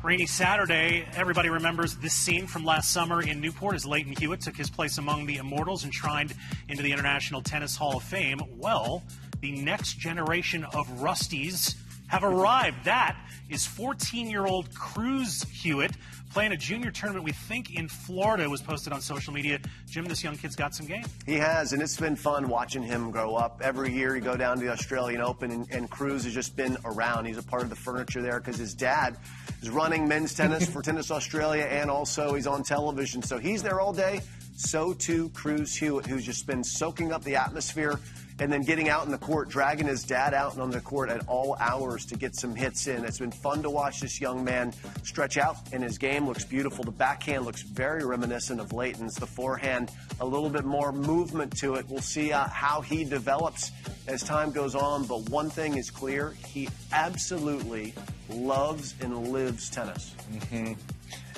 rainy 0.03 0.27
Saturday. 0.27 1.07
Everybody 1.16 1.48
remembers 1.48 1.96
this 1.96 2.14
scene 2.14 2.46
from 2.46 2.64
last 2.64 2.92
summer 2.92 3.22
in 3.22 3.40
Newport 3.40 3.74
as 3.74 3.85
Lleyton 3.85 4.14
Hewitt 4.16 4.40
took 4.40 4.57
his 4.57 4.70
place 4.70 4.98
among 4.98 5.27
the 5.27 5.37
immortals 5.37 5.85
enshrined 5.85 6.35
into 6.68 6.83
the 6.83 6.92
International 6.92 7.42
Tennis 7.42 7.77
Hall 7.77 7.96
of 7.96 8.03
Fame. 8.03 8.40
Well, 8.57 9.03
the 9.40 9.53
next 9.53 9.98
generation 9.98 10.64
of 10.64 10.88
Rusties 11.01 11.74
have 12.09 12.25
arrived. 12.25 12.85
That 12.85 13.16
is 13.49 13.66
14 13.66 14.29
year 14.29 14.47
old 14.47 14.75
Cruz 14.75 15.44
Hewitt 15.44 15.92
playing 16.33 16.53
a 16.53 16.57
junior 16.57 16.90
tournament, 16.90 17.25
we 17.25 17.33
think, 17.33 17.75
in 17.75 17.88
Florida. 17.88 18.49
Was 18.49 18.61
posted 18.61 18.92
on 18.92 19.01
social 19.01 19.33
media. 19.33 19.59
Jim, 19.88 20.05
this 20.05 20.23
young 20.23 20.37
kid's 20.37 20.57
got 20.57 20.75
some 20.75 20.87
game. 20.87 21.05
He 21.27 21.35
has, 21.35 21.73
and 21.73 21.83
it's 21.83 21.99
been 21.99 22.16
fun 22.16 22.49
watching 22.49 22.83
him 22.83 23.11
grow 23.11 23.35
up. 23.35 23.61
Every 23.62 23.92
year 23.92 24.14
you 24.14 24.21
go 24.21 24.37
down 24.37 24.59
to 24.59 24.64
the 24.64 24.71
Australian 24.71 25.21
Open, 25.21 25.51
and, 25.51 25.71
and 25.71 25.90
Cruz 25.90 26.25
has 26.25 26.35
just 26.35 26.57
been 26.57 26.77
around. 26.85 27.25
He's 27.25 27.38
a 27.38 27.42
part 27.42 27.62
of 27.62 27.71
the 27.71 27.77
furniture 27.77 28.23
there 28.23 28.40
because 28.40 28.57
his 28.57 28.75
dad 28.75 29.16
is 29.62 29.71
running 29.71 30.07
men's 30.07 30.35
tennis 30.35 30.68
for 30.68 30.83
Tennis 30.88 31.11
Australia, 31.11 31.64
and 31.64 31.90
also 31.90 32.35
he's 32.35 32.47
on 32.47 32.62
television. 32.62 33.23
So 33.23 33.38
he's 33.38 33.62
there 33.62 33.81
all 33.81 33.92
day. 33.92 34.21
So 34.57 34.92
too 34.92 35.29
Cruz 35.31 35.75
Hewitt, 35.75 36.07
who's 36.07 36.25
just 36.25 36.47
been 36.47 36.64
soaking 36.64 37.12
up 37.12 37.23
the 37.23 37.37
atmosphere 37.37 38.01
and 38.40 38.53
then 38.53 38.62
getting 38.62 38.88
out 38.88 39.05
in 39.05 39.11
the 39.11 39.18
court, 39.18 39.48
dragging 39.48 39.87
his 39.87 40.05
dad 40.05 40.33
out 40.33 40.59
on 40.59 40.70
the 40.70 40.81
court 40.81 41.11
at 41.11 41.27
all 41.29 41.57
hours 41.59 42.07
to 42.07 42.16
get 42.16 42.37
some 42.37 42.55
hits 42.55 42.87
in. 42.87 43.05
It's 43.05 43.18
been 43.18 43.33
fun 43.33 43.62
to 43.62 43.70
watch 43.70 44.01
this 44.01 44.20
young 44.20 44.44
man 44.44 44.72
stretch 45.03 45.38
out, 45.38 45.57
and 45.72 45.83
his 45.83 45.98
game 45.98 46.27
looks 46.27 46.44
beautiful. 46.44 46.85
The 46.85 46.92
backhand 46.92 47.44
looks 47.44 47.62
very 47.62 48.05
reminiscent 48.05 48.61
of 48.61 48.72
Lleyton's. 48.72 49.14
The 49.14 49.27
forehand, 49.27 49.90
a 50.20 50.27
little 50.27 50.51
bit 50.51 50.64
more 50.64 50.92
movement 50.92 51.57
to 51.59 51.74
it. 51.74 51.87
We'll 51.88 52.01
see 52.01 52.33
uh, 52.33 52.46
how 52.48 52.81
he 52.81 53.05
develops 53.05 53.72
as 54.07 54.22
time 54.22 54.53
goes 54.53 54.74
on, 54.74 55.05
but 55.05 55.29
one 55.31 55.51
thing 55.51 55.77
is 55.77 55.90
clear 55.90 56.35
he 56.46 56.68
absolutely 56.92 57.94
loves 58.31 58.94
and 59.01 59.29
lives 59.29 59.70
tennis. 59.70 60.14
Mm-hmm. 60.33 60.74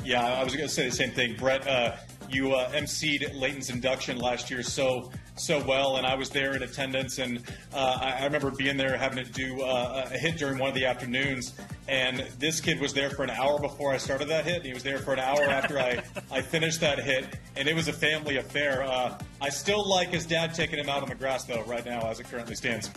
Yeah, 0.05 0.25
I 0.25 0.45
was 0.45 0.55
going 0.55 0.69
to 0.69 0.73
say 0.73 0.89
the 0.89 0.95
same 0.95 1.11
thing. 1.11 1.37
Brett, 1.37 1.67
uh, 1.67 1.97
you 2.29 2.53
uh, 2.55 2.71
emceed 2.73 3.35
Lleyton's 3.35 3.71
induction 3.71 4.19
last 4.19 4.51
year 4.51 4.63
so 4.63 5.11
so 5.37 5.63
well, 5.65 5.97
and 5.97 6.07
I 6.07 6.15
was 6.15 6.31
there 6.31 6.55
in 6.55 6.63
attendance, 6.63 7.19
and 7.19 7.43
uh, 7.73 7.99
I, 8.01 8.21
I, 8.21 8.25
remember 8.25 8.51
being 8.51 8.77
there 8.77 8.97
having 8.97 9.25
to 9.25 9.31
do 9.31 9.63
uh, 9.63 10.09
a 10.11 10.19
hit 10.19 10.37
during 10.37 10.59
one 10.59 10.69
of 10.69 10.75
the 10.75 10.85
afternoons, 10.85 11.55
and 11.89 12.27
this 12.39 12.61
kid 12.61 12.81
was 12.81 12.93
there 12.93 13.11
for 13.11 13.23
an 13.23 13.31
hour 13.31 13.59
before 13.59 13.93
I 13.93 13.97
started 13.97 14.29
that 14.29 14.45
hit, 14.45 14.57
and 14.57 14.67
he 14.67 14.75
was 14.75 14.83
there 14.83 14.99
for 14.99 15.13
an 15.13 15.21
hour 15.21 15.45
after 15.45 15.79
I, 15.79 16.03
I 16.31 16.43
finished 16.43 16.81
that 16.81 16.99
hit, 16.99 17.39
and 17.57 17.69
it 17.69 17.75
was 17.75 17.89
a 17.89 17.93
family 17.93 18.37
affair. 18.37 18.83
Uh, 18.83 19.19
I 19.41 19.49
still 19.49 19.89
like 19.89 20.09
his 20.09 20.27
dad 20.27 20.55
taking 20.55 20.79
him 20.79 20.89
out 20.89 21.03
on 21.03 21.09
the 21.09 21.15
grass, 21.15 21.45
though, 21.45 21.63
right 21.65 21.85
now 21.85 22.09
as 22.09 22.21
it 22.21 22.29
currently 22.29 22.55
stands. 22.55 22.91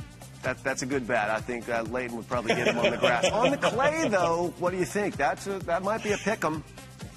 That, 0.44 0.62
that's 0.62 0.82
a 0.82 0.86
good 0.86 1.08
bet. 1.08 1.30
I 1.30 1.40
think 1.40 1.70
uh, 1.70 1.84
Lleyton 1.84 2.18
would 2.18 2.28
probably 2.28 2.54
get 2.56 2.68
him 2.68 2.78
on 2.78 2.92
the 2.92 2.98
grass. 2.98 3.30
on 3.32 3.52
the 3.52 3.58
clay, 3.58 4.10
though, 4.10 4.54
what 4.60 4.72
do 4.72 4.78
you 4.78 4.86
think? 4.86 5.16
That's 5.16 5.48
a, 5.48 5.60
that 5.60 5.84
might 5.84 6.04
be 6.04 6.12
a 6.12 6.18
pick 6.18 6.44
'em. 6.44 6.64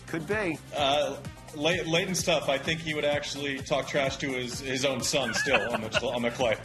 Could 0.06 0.28
be. 0.28 0.56
Uh, 0.74 1.16
Lleyton's 1.56 2.22
tough. 2.22 2.48
I 2.48 2.58
think 2.58 2.80
he 2.80 2.94
would 2.94 3.04
actually 3.04 3.58
talk 3.58 3.88
trash 3.88 4.16
to 4.18 4.30
his, 4.30 4.60
his 4.60 4.84
own 4.84 5.00
son 5.02 5.34
still 5.34 5.60
on 5.72 5.80
the 5.80 6.06
on 6.06 6.22
the 6.22 6.30
clay. 6.30 6.56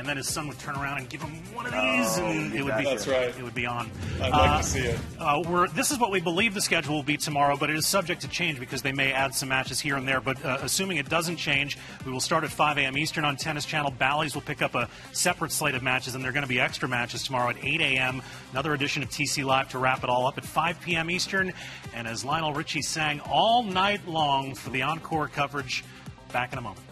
And 0.00 0.08
then 0.08 0.16
his 0.16 0.28
son 0.28 0.48
would 0.48 0.58
turn 0.58 0.76
around 0.76 0.96
and 0.96 1.10
give 1.10 1.20
him 1.20 1.30
one 1.54 1.66
of 1.66 1.72
these, 1.72 2.18
oh, 2.18 2.24
and 2.24 2.54
it 2.54 2.64
would 2.64 2.78
be 2.78 2.84
that's 2.84 3.06
right. 3.06 3.28
It 3.38 3.42
would 3.42 3.54
be 3.54 3.66
on. 3.66 3.90
I'd 4.14 4.30
like 4.30 4.50
uh, 4.50 4.56
to 4.56 4.64
see 4.64 4.78
it. 4.78 4.98
Uh, 5.18 5.42
we're, 5.46 5.68
this 5.68 5.90
is 5.90 5.98
what 5.98 6.10
we 6.10 6.22
believe 6.22 6.54
the 6.54 6.62
schedule 6.62 6.94
will 6.94 7.02
be 7.02 7.18
tomorrow, 7.18 7.54
but 7.54 7.68
it 7.68 7.76
is 7.76 7.86
subject 7.86 8.22
to 8.22 8.28
change 8.28 8.58
because 8.58 8.80
they 8.80 8.92
may 8.92 9.12
add 9.12 9.34
some 9.34 9.50
matches 9.50 9.78
here 9.78 9.96
and 9.96 10.08
there. 10.08 10.22
But 10.22 10.42
uh, 10.42 10.56
assuming 10.62 10.96
it 10.96 11.10
doesn't 11.10 11.36
change, 11.36 11.76
we 12.06 12.12
will 12.12 12.20
start 12.20 12.44
at 12.44 12.50
5 12.50 12.78
a.m. 12.78 12.96
Eastern 12.96 13.26
on 13.26 13.36
Tennis 13.36 13.66
Channel. 13.66 13.90
Bally's 13.90 14.34
will 14.34 14.40
pick 14.40 14.62
up 14.62 14.74
a 14.74 14.88
separate 15.12 15.52
slate 15.52 15.74
of 15.74 15.82
matches, 15.82 16.14
and 16.14 16.24
there 16.24 16.30
are 16.30 16.32
going 16.32 16.44
to 16.44 16.48
be 16.48 16.60
extra 16.60 16.88
matches 16.88 17.22
tomorrow 17.22 17.50
at 17.50 17.62
8 17.62 17.82
a.m. 17.82 18.22
Another 18.52 18.72
edition 18.72 19.02
of 19.02 19.10
TC 19.10 19.44
Live 19.44 19.68
to 19.68 19.78
wrap 19.78 20.02
it 20.02 20.08
all 20.08 20.26
up 20.26 20.38
at 20.38 20.46
5 20.46 20.80
p.m. 20.80 21.10
Eastern. 21.10 21.52
And 21.94 22.08
as 22.08 22.24
Lionel 22.24 22.54
Richie 22.54 22.80
sang 22.80 23.20
all 23.20 23.62
night 23.62 24.08
long 24.08 24.54
for 24.54 24.70
the 24.70 24.80
encore 24.80 25.28
coverage, 25.28 25.84
back 26.32 26.54
in 26.54 26.58
a 26.58 26.62
moment. 26.62 26.89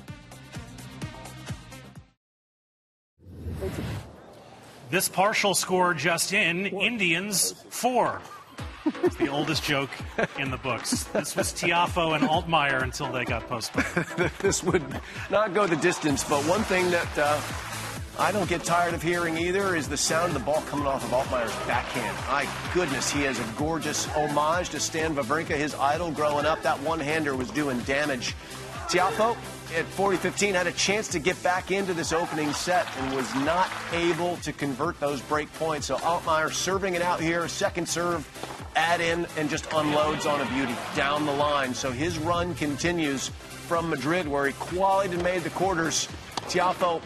This 4.91 5.09
partial 5.09 5.55
score 5.55 5.93
just 5.93 6.33
in 6.33 6.67
Indians 6.67 7.53
four. 7.69 8.23
It's 9.03 9.17
the 9.17 9.29
oldest 9.29 9.63
joke 9.63 9.91
in 10.39 10.51
the 10.51 10.57
books. 10.57 11.05
This 11.05 11.37
was 11.37 11.53
Tiafoe 11.53 12.17
and 12.17 12.25
Altmaier 12.25 12.83
until 12.83 13.13
they 13.13 13.27
got 13.27 13.47
postponed. 13.47 14.07
this 14.39 14.63
would 14.65 14.83
not 15.31 15.53
go 15.53 15.67
the 15.67 15.77
distance, 15.77 16.25
but 16.25 16.43
one 16.45 16.63
thing 16.63 16.91
that 16.91 17.19
uh, 17.19 17.39
I 18.19 18.33
don't 18.33 18.49
get 18.49 18.65
tired 18.65 18.95
of 18.95 19.03
hearing 19.03 19.37
either 19.37 19.77
is 19.77 19.89
the 19.89 19.97
sound 19.97 20.29
of 20.29 20.35
the 20.35 20.45
ball 20.45 20.63
coming 20.63 20.87
off 20.87 21.05
of 21.05 21.11
Altmaier's 21.11 21.55
backhand. 21.67 22.17
My 22.29 22.49
goodness, 22.73 23.11
he 23.11 23.23
has 23.23 23.39
a 23.39 23.45
gorgeous 23.59 24.07
homage 24.07 24.71
to 24.71 24.81
Stan 24.81 25.15
Wawrinka, 25.15 25.57
his 25.57 25.75
idol 25.75 26.11
growing 26.11 26.47
up. 26.47 26.63
That 26.63 26.81
one-hander 26.81 27.37
was 27.37 27.51
doing 27.51 27.79
damage. 27.81 28.35
Tiafoe 28.89 29.37
at 29.77 29.85
40-15 29.85 30.55
had 30.55 30.67
a 30.67 30.73
chance 30.73 31.09
to 31.09 31.19
get 31.19 31.41
back 31.43 31.71
into 31.71 31.93
this 31.93 32.11
opening 32.11 32.51
set 32.55 32.87
and 32.97 33.15
was 33.15 33.33
not 33.35 33.71
able 33.93 34.39
to 34.39 34.51
convert 34.51 34.99
those 34.99 35.21
break 35.21 35.53
points. 35.55 35.89
So 35.89 35.97
Altmaier 35.97 36.51
serving 36.51 36.95
it 36.95 37.03
out 37.03 37.21
here, 37.21 37.47
second 37.49 37.87
serve, 37.87 38.27
add 38.77 39.03
in, 39.03 39.27
and 39.37 39.51
just 39.51 39.71
unloads 39.75 40.25
on 40.25 40.41
a 40.41 40.47
beauty 40.47 40.75
down 40.97 41.27
the 41.27 41.33
line. 41.33 41.75
So 41.75 41.91
his 41.91 42.17
run 42.19 42.55
continues 42.55 43.29
from 43.29 43.91
Madrid 43.91 44.27
where 44.27 44.47
he 44.47 44.55
qualified 44.55 45.13
and 45.13 45.23
made 45.23 45.43
the 45.43 45.51
quarters. 45.51 46.09
Tiafoe 46.49 47.03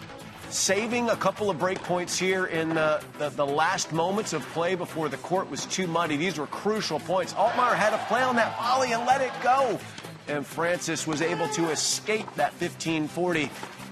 saving 0.51 1.11
a 1.11 1.17
couple 1.17 1.51
of 1.51 1.59
break 1.59 1.83
points 1.83 2.17
here 2.17 2.47
in 2.47 2.69
the, 2.69 3.03
the, 3.19 3.31
the, 3.31 3.47
last 3.47 3.91
moments 3.93 4.33
of 4.33 4.43
play 4.51 4.77
before 4.77 5.09
the 5.09 5.17
court 5.17 5.51
was 5.51 5.67
too 5.67 5.89
muddy. 5.89 6.17
These 6.17 6.39
were 6.39 6.47
crucial 6.47 7.01
points. 7.01 7.33
Altmaier 7.33 7.75
had 7.75 7.91
to 7.91 7.99
play 8.07 8.23
on 8.23 8.37
that 8.37 8.57
volley 8.57 8.93
and 8.93 9.05
let 9.05 9.21
it 9.21 9.33
go 9.43 9.81
and 10.29 10.47
Francis 10.47 11.07
was 11.07 11.23
able 11.23 11.49
to 11.49 11.71
escape 11.71 12.27
that 12.37 12.53
1540 12.61 13.51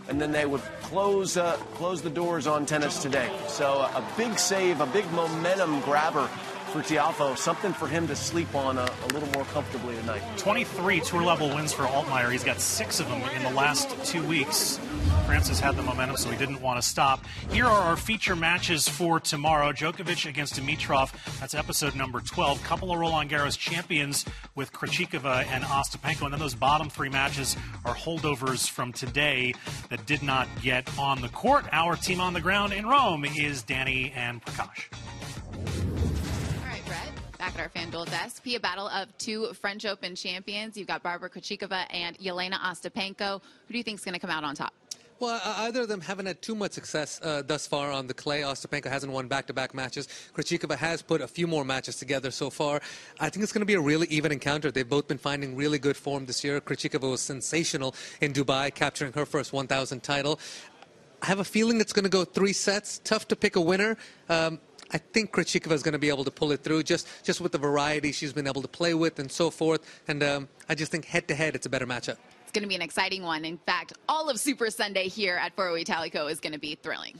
and 0.08 0.20
then 0.20 0.32
they 0.32 0.44
would 0.44 0.62
close 0.82 1.36
uh, 1.36 1.56
close 1.74 2.02
the 2.02 2.10
doors 2.10 2.46
on 2.46 2.66
tennis 2.66 3.00
today. 3.00 3.30
So 3.46 3.80
a 3.80 4.04
big 4.16 4.38
save, 4.38 4.80
a 4.80 4.86
big 4.86 5.10
momentum 5.12 5.80
grabber 5.82 6.28
for 6.70 6.82
Tiafoe, 6.82 7.36
something 7.36 7.72
for 7.72 7.88
him 7.88 8.06
to 8.06 8.14
sleep 8.14 8.54
on 8.54 8.78
a, 8.78 8.82
a, 8.82 9.06
little 9.08 9.28
more 9.30 9.44
comfortably 9.46 9.96
tonight. 9.96 10.22
23 10.36 11.00
tour 11.00 11.22
level 11.22 11.48
wins 11.48 11.72
for 11.72 11.82
Altmaier. 11.82 12.30
He's 12.30 12.44
got 12.44 12.60
six 12.60 13.00
of 13.00 13.08
them 13.08 13.20
in 13.34 13.42
the 13.42 13.50
last 13.50 13.90
two 14.04 14.22
weeks. 14.22 14.78
Francis 15.26 15.58
had 15.58 15.76
the 15.76 15.82
momentum, 15.82 16.16
so 16.16 16.30
he 16.30 16.36
didn't 16.36 16.60
want 16.60 16.80
to 16.80 16.88
stop. 16.88 17.24
Here 17.50 17.66
are 17.66 17.82
our 17.82 17.96
feature 17.96 18.36
matches 18.36 18.88
for 18.88 19.18
tomorrow 19.18 19.72
Djokovic 19.72 20.28
against 20.28 20.54
Dimitrov. 20.54 21.12
That's 21.40 21.54
episode 21.54 21.96
number 21.96 22.20
12. 22.20 22.62
Couple 22.62 22.92
of 22.92 23.00
Roland 23.00 23.30
Garros 23.30 23.58
champions 23.58 24.24
with 24.54 24.72
Krejcikova 24.72 25.46
and 25.46 25.64
Ostapenko. 25.64 26.22
And 26.22 26.32
then 26.32 26.40
those 26.40 26.54
bottom 26.54 26.88
three 26.88 27.08
matches 27.08 27.56
are 27.84 27.94
holdovers 27.96 28.70
from 28.70 28.92
today 28.92 29.54
that 29.88 30.06
did 30.06 30.22
not 30.22 30.46
get 30.62 30.88
on 30.98 31.20
the 31.20 31.28
court. 31.30 31.64
Our 31.72 31.96
team 31.96 32.20
on 32.20 32.32
the 32.32 32.40
ground 32.40 32.72
in 32.72 32.86
Rome 32.86 33.24
is 33.24 33.62
Danny 33.62 34.12
and 34.14 34.44
Prakash. 34.44 34.84
Back 37.50 37.58
at 37.58 37.76
our 37.76 37.82
FanDuel 37.82 38.08
desk, 38.10 38.44
be 38.44 38.54
a 38.54 38.60
battle 38.60 38.86
of 38.88 39.16
two 39.18 39.52
French 39.54 39.84
Open 39.84 40.14
champions. 40.14 40.76
You've 40.76 40.86
got 40.86 41.02
Barbara 41.02 41.28
Krejcikova 41.28 41.86
and 41.90 42.16
Jelena 42.18 42.60
Ostapenko. 42.60 43.40
Who 43.66 43.72
do 43.72 43.78
you 43.78 43.82
think 43.82 43.98
is 43.98 44.04
going 44.04 44.14
to 44.14 44.20
come 44.20 44.30
out 44.30 44.44
on 44.44 44.54
top? 44.54 44.72
Well, 45.18 45.40
either 45.44 45.82
of 45.82 45.88
them 45.88 46.00
haven't 46.00 46.26
had 46.26 46.40
too 46.42 46.54
much 46.54 46.72
success 46.72 47.18
uh, 47.22 47.42
thus 47.44 47.66
far 47.66 47.90
on 47.90 48.06
the 48.06 48.14
clay. 48.14 48.42
Ostapenko 48.42 48.86
hasn't 48.86 49.12
won 49.12 49.26
back-to-back 49.26 49.74
matches. 49.74 50.06
Krejcikova 50.34 50.76
has 50.76 51.02
put 51.02 51.20
a 51.20 51.26
few 51.26 51.46
more 51.46 51.64
matches 51.64 51.96
together 51.96 52.30
so 52.30 52.50
far. 52.50 52.80
I 53.18 53.30
think 53.30 53.42
it's 53.42 53.52
going 53.52 53.62
to 53.62 53.66
be 53.66 53.74
a 53.74 53.80
really 53.80 54.06
even 54.08 54.32
encounter. 54.32 54.70
They've 54.70 54.88
both 54.88 55.08
been 55.08 55.18
finding 55.18 55.56
really 55.56 55.78
good 55.78 55.96
form 55.96 56.26
this 56.26 56.44
year. 56.44 56.60
Krejcikova 56.60 57.10
was 57.10 57.20
sensational 57.20 57.94
in 58.20 58.32
Dubai, 58.32 58.72
capturing 58.72 59.12
her 59.14 59.26
first 59.26 59.52
1,000 59.52 60.02
title. 60.02 60.38
I 61.22 61.26
have 61.26 61.40
a 61.40 61.44
feeling 61.44 61.80
it's 61.80 61.92
going 61.92 62.04
to 62.04 62.10
go 62.10 62.24
three 62.24 62.52
sets. 62.52 63.00
Tough 63.02 63.28
to 63.28 63.36
pick 63.36 63.56
a 63.56 63.60
winner. 63.60 63.96
Um, 64.28 64.58
I 64.92 64.98
think 64.98 65.32
Krejcikova 65.32 65.72
is 65.72 65.82
going 65.82 65.92
to 65.92 65.98
be 65.98 66.08
able 66.08 66.24
to 66.24 66.30
pull 66.30 66.52
it 66.52 66.62
through 66.62 66.82
just, 66.82 67.06
just 67.24 67.40
with 67.40 67.52
the 67.52 67.58
variety 67.58 68.12
she's 68.12 68.32
been 68.32 68.46
able 68.46 68.62
to 68.62 68.68
play 68.68 68.94
with 68.94 69.18
and 69.18 69.30
so 69.30 69.50
forth. 69.50 70.02
And 70.08 70.22
um, 70.22 70.48
I 70.68 70.74
just 70.74 70.90
think 70.90 71.04
head 71.04 71.28
to 71.28 71.34
head, 71.34 71.54
it's 71.54 71.66
a 71.66 71.70
better 71.70 71.86
matchup. 71.86 72.16
It's 72.42 72.52
going 72.52 72.62
to 72.62 72.68
be 72.68 72.74
an 72.74 72.82
exciting 72.82 73.22
one. 73.22 73.44
In 73.44 73.58
fact, 73.58 73.92
all 74.08 74.28
of 74.28 74.40
Super 74.40 74.70
Sunday 74.70 75.08
here 75.08 75.36
at 75.36 75.54
Foro 75.54 75.74
Italico 75.74 76.26
is 76.26 76.40
going 76.40 76.52
to 76.52 76.58
be 76.58 76.74
thrilling. 76.74 77.14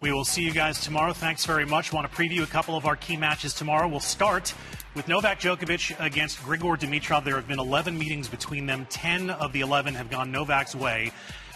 We 0.00 0.12
will 0.12 0.24
see 0.24 0.42
you 0.42 0.52
guys 0.52 0.80
tomorrow. 0.80 1.12
Thanks 1.12 1.44
very 1.44 1.66
much. 1.66 1.92
Want 1.92 2.08
to 2.08 2.16
preview 2.16 2.44
a 2.44 2.46
couple 2.46 2.76
of 2.76 2.86
our 2.86 2.94
key 2.94 3.16
matches 3.16 3.52
tomorrow. 3.52 3.88
We'll 3.88 3.98
start 3.98 4.54
with 4.94 5.08
Novak 5.08 5.40
Djokovic 5.40 5.98
against 5.98 6.38
Grigor 6.38 6.78
Dimitrov. 6.78 7.24
There 7.24 7.34
have 7.34 7.48
been 7.48 7.58
11 7.58 7.98
meetings 7.98 8.28
between 8.28 8.64
them. 8.64 8.86
10 8.90 9.28
of 9.28 9.52
the 9.52 9.60
11 9.60 9.94
have 9.94 10.08
gone 10.08 10.30
Novak's 10.30 10.76
way. 10.76 11.10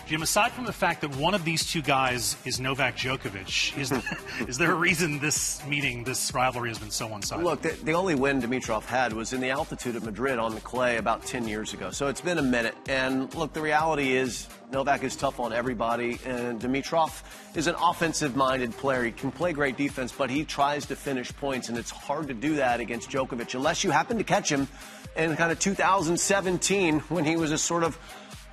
Jim, 0.06 0.22
aside 0.22 0.52
from 0.52 0.64
the 0.64 0.72
fact 0.72 1.00
that 1.02 1.14
one 1.16 1.32
of 1.32 1.44
these 1.44 1.64
two 1.64 1.80
guys 1.80 2.36
is 2.44 2.58
Novak 2.58 2.96
Djokovic, 2.96 3.78
is, 3.78 3.90
hmm. 3.90 4.44
is 4.48 4.58
there 4.58 4.72
a 4.72 4.74
reason 4.74 5.18
this 5.20 5.64
meeting, 5.66 6.04
this 6.04 6.34
rivalry 6.34 6.68
has 6.70 6.78
been 6.78 6.90
so 6.90 7.06
one 7.06 7.22
sided? 7.22 7.44
Look, 7.44 7.62
the, 7.62 7.70
the, 7.84 7.92
only 7.92 8.14
win 8.14 8.42
Dimitrov 8.42 8.84
had 8.84 9.12
was 9.12 9.32
in 9.32 9.40
the 9.40 9.50
altitude 9.50 9.96
of 9.96 10.04
Madrid 10.04 10.38
on 10.38 10.54
the 10.54 10.60
clay 10.60 10.96
about 10.96 11.24
10 11.24 11.46
years 11.46 11.72
ago. 11.72 11.90
So 11.90 12.08
it's 12.08 12.20
been 12.20 12.38
a 12.38 12.42
minute. 12.42 12.74
And 12.88 13.32
look, 13.34 13.52
the 13.52 13.62
reality 13.62 14.12
is 14.16 14.48
Novak 14.72 15.04
is 15.04 15.14
tough 15.14 15.38
on 15.38 15.52
everybody, 15.52 16.18
and 16.26 16.60
Dimitrov 16.60 17.22
is 17.54 17.66
an 17.66 17.76
offensive 17.80 18.34
minded 18.34 18.72
player. 18.72 19.04
He 19.04 19.12
can 19.12 19.30
play 19.30 19.52
great 19.52 19.76
defense, 19.76 20.12
but 20.12 20.30
he 20.30 20.44
tries 20.44 20.86
to 20.86 20.96
finish 20.96 21.32
points, 21.36 21.68
and 21.68 21.78
it's 21.78 21.90
hard 21.90 22.28
to 22.28 22.34
do 22.34 22.56
that 22.56 22.80
against 22.80 23.10
Djokovic 23.10 23.54
unless 23.54 23.84
you 23.84 23.90
happen 23.90 24.18
to 24.18 24.24
catch 24.24 24.50
him 24.50 24.66
in 25.16 25.36
kind 25.36 25.52
of 25.52 25.58
2017 25.58 27.00
when 27.00 27.24
he 27.24 27.36
was 27.36 27.52
a 27.52 27.58
sort 27.58 27.84
of 27.84 27.98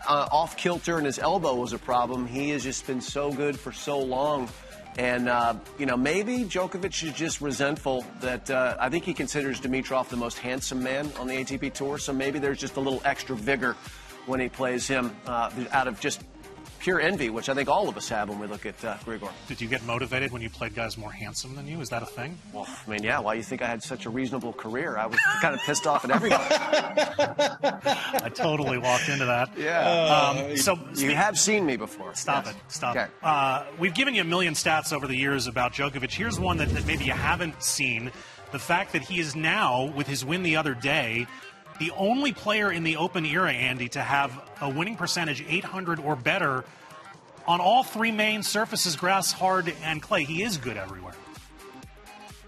uh, 0.08 0.28
off 0.32 0.58
kilter 0.58 0.98
and 0.98 1.06
his 1.06 1.20
elbow 1.20 1.56
was 1.56 1.74
a 1.74 1.78
problem. 1.78 2.28
He 2.28 2.50
has 2.50 2.64
just 2.64 2.86
been 2.88 3.02
so 3.02 3.32
good 3.32 3.60
for 3.60 3.72
so 3.72 4.00
long. 4.00 4.50
And, 4.98 5.30
uh, 5.30 5.56
you 5.78 5.86
know, 5.86 5.96
maybe 5.96 6.40
Djokovic 6.40 7.04
is 7.04 7.14
just 7.14 7.42
resentful 7.42 8.06
that 8.22 8.50
uh, 8.50 8.76
I 8.80 8.90
think 8.90 9.06
he 9.06 9.14
considers 9.14 9.62
Dimitrov 9.62 10.10
the 10.10 10.18
most 10.18 10.40
handsome 10.40 10.84
man 10.84 11.12
on 11.18 11.28
the 11.28 11.36
ATP 11.36 11.74
Tour. 11.74 11.98
So 11.98 12.12
maybe 12.12 12.40
there's 12.40 12.60
just 12.60 12.76
a 12.76 12.80
little 12.82 13.02
extra 13.06 13.36
vigor 13.36 13.76
when 14.26 14.40
he 14.40 14.50
plays 14.50 14.88
him 14.88 15.16
uh, 15.26 15.52
out 15.72 15.88
of 15.88 16.00
just 16.00 16.24
pure 16.80 17.00
envy, 17.02 17.30
which 17.30 17.50
I 17.50 17.54
think 17.54 17.70
all 17.70 17.90
of 17.90 17.98
us 17.98 18.10
have 18.10 18.30
when 18.30 18.40
we 18.40 18.48
look 18.48 18.66
at 18.66 18.84
uh, 18.84 18.96
Grigor. 19.06 19.30
Did 19.48 19.60
you 19.62 19.68
get 19.68 19.84
motivated 19.84 20.32
when 20.32 20.42
you 20.42 20.50
played 20.50 20.74
guys 20.76 20.98
more 20.98 21.12
handsome 21.12 21.56
than 21.56 21.68
you? 21.68 21.80
Is 21.82 21.90
that 21.90 22.02
a 22.02 22.06
thing? 22.06 22.38
Well, 22.54 22.68
I 22.88 22.90
mean, 22.90 23.04
yeah. 23.04 23.20
Why 23.20 23.34
you 23.36 23.44
think 23.44 23.62
I 23.62 23.68
had 23.68 23.84
such 23.84 24.06
a 24.06 24.10
reasonable 24.10 24.54
career? 24.54 24.98
I 24.98 25.06
was 25.06 25.20
kind 25.42 25.54
of 25.54 25.62
pissed 25.62 25.86
off 25.88 26.06
at 26.06 26.12
everybody. 26.12 26.44
I 26.50 28.30
totally 28.34 28.78
walked 28.78 29.10
into 29.10 29.26
that. 29.26 29.52
Yeah. 29.58 29.80
Um, 30.50 30.58
so 30.58 30.74
you 30.92 30.96
speak- 30.96 31.12
have 31.12 31.38
seen 31.38 31.66
me 31.66 31.76
before. 31.78 32.16
Stop 32.16 32.46
Yes. 32.46 32.56
it. 32.56 32.62
Stop 32.72 32.96
Okay. 32.96 33.06
it. 33.06 33.12
Uh, 33.24 33.66
we've 33.78 33.94
given 33.94 34.16
you 34.16 34.22
a 34.22 34.26
million 34.26 34.54
stats 34.54 34.94
over 34.94 35.08
the 35.08 35.16
years 35.16 35.48
about 35.48 35.74
Djokovic. 35.74 36.12
Here's 36.12 36.40
one 36.40 36.58
that, 36.58 36.70
that 36.70 36.86
maybe 36.86 37.06
you 37.06 37.12
haven't 37.14 37.62
seen. 37.62 38.12
The 38.52 38.60
fact 38.60 38.94
that 38.94 39.04
he 39.04 39.20
is 39.20 39.36
now, 39.36 39.94
with 39.96 40.08
his 40.08 40.26
win 40.26 40.42
the 40.44 40.56
other 40.56 40.74
day, 40.74 41.28
the 41.80 41.92
only 41.92 42.34
player 42.34 42.72
in 42.72 42.84
the 42.84 42.98
Open 42.98 43.26
era, 43.26 43.52
Andy, 43.52 43.90
to 43.90 44.02
have 44.02 44.32
a 44.62 44.70
winning 44.70 44.96
percentage 44.96 45.44
800 45.48 46.00
or 46.00 46.16
better 46.16 46.64
on 47.48 47.60
all 47.62 47.84
three 47.84 48.12
main 48.12 48.44
surfaces 48.44 48.96
grass, 48.96 49.32
hard, 49.32 49.74
and 49.84 50.02
clay. 50.02 50.24
He 50.24 50.44
is 50.44 50.58
good 50.58 50.78
everywhere. 50.78 51.14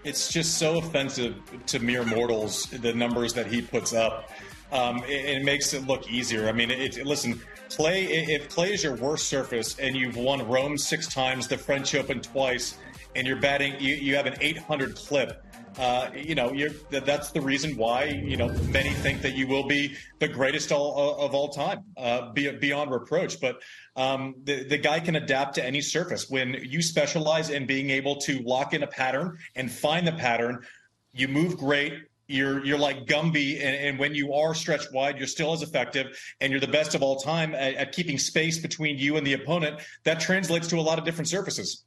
it's 0.04 0.30
just 0.32 0.58
so 0.58 0.78
offensive 0.78 1.36
to 1.66 1.78
mere 1.78 2.04
mortals 2.04 2.66
the 2.66 2.92
numbers 2.92 3.32
that 3.34 3.46
he 3.46 3.62
puts 3.62 3.92
up. 3.92 4.30
Um, 4.72 4.98
it, 5.04 5.36
it 5.36 5.44
makes 5.44 5.74
it 5.74 5.86
look 5.86 6.10
easier. 6.10 6.48
I 6.48 6.52
mean, 6.52 6.70
it, 6.70 6.98
it- 6.98 7.06
listen, 7.06 7.40
clay. 7.70 8.04
If 8.04 8.48
clay 8.48 8.72
is 8.72 8.82
your 8.84 8.96
worst 8.96 9.28
surface 9.28 9.78
and 9.78 9.96
you've 9.96 10.16
won 10.16 10.46
Rome 10.48 10.76
six 10.78 11.06
times, 11.08 11.46
the 11.48 11.56
French 11.58 11.94
Open 11.94 12.20
twice, 12.20 12.76
and 13.14 13.26
you're 13.26 13.40
batting, 13.40 13.74
you, 13.80 13.94
you 13.94 14.14
have 14.16 14.26
an 14.26 14.34
800 14.40 14.94
clip. 14.96 15.44
Uh, 15.78 16.10
you 16.14 16.34
know, 16.34 16.54
that's 16.90 17.30
the 17.30 17.40
reason 17.40 17.76
why 17.76 18.04
you 18.04 18.36
know 18.36 18.48
many 18.68 18.90
think 18.90 19.22
that 19.22 19.34
you 19.34 19.46
will 19.46 19.66
be 19.66 19.96
the 20.18 20.28
greatest 20.28 20.70
all, 20.72 21.18
of 21.18 21.34
all 21.34 21.48
time, 21.48 21.84
uh, 21.96 22.32
beyond 22.32 22.90
reproach. 22.90 23.40
But 23.40 23.62
um, 23.96 24.34
the 24.44 24.64
the 24.64 24.78
guy 24.78 25.00
can 25.00 25.16
adapt 25.16 25.54
to 25.54 25.64
any 25.64 25.80
surface. 25.80 26.28
When 26.28 26.54
you 26.62 26.82
specialize 26.82 27.50
in 27.50 27.66
being 27.66 27.90
able 27.90 28.16
to 28.22 28.40
lock 28.40 28.74
in 28.74 28.82
a 28.82 28.86
pattern 28.86 29.38
and 29.54 29.70
find 29.70 30.06
the 30.06 30.12
pattern, 30.12 30.64
you 31.12 31.28
move 31.28 31.56
great. 31.56 31.94
You're 32.28 32.64
you're 32.64 32.78
like 32.78 33.06
Gumby, 33.06 33.56
and, 33.56 33.76
and 33.76 33.98
when 33.98 34.14
you 34.14 34.32
are 34.34 34.54
stretched 34.54 34.92
wide, 34.92 35.18
you're 35.18 35.26
still 35.26 35.52
as 35.52 35.62
effective, 35.62 36.18
and 36.40 36.50
you're 36.50 36.60
the 36.60 36.68
best 36.68 36.94
of 36.94 37.02
all 37.02 37.16
time 37.16 37.54
at, 37.54 37.74
at 37.74 37.92
keeping 37.92 38.18
space 38.18 38.58
between 38.58 38.98
you 38.98 39.16
and 39.16 39.26
the 39.26 39.34
opponent. 39.34 39.80
That 40.04 40.20
translates 40.20 40.68
to 40.68 40.76
a 40.76 40.80
lot 40.80 40.98
of 40.98 41.04
different 41.04 41.28
surfaces. 41.28 41.84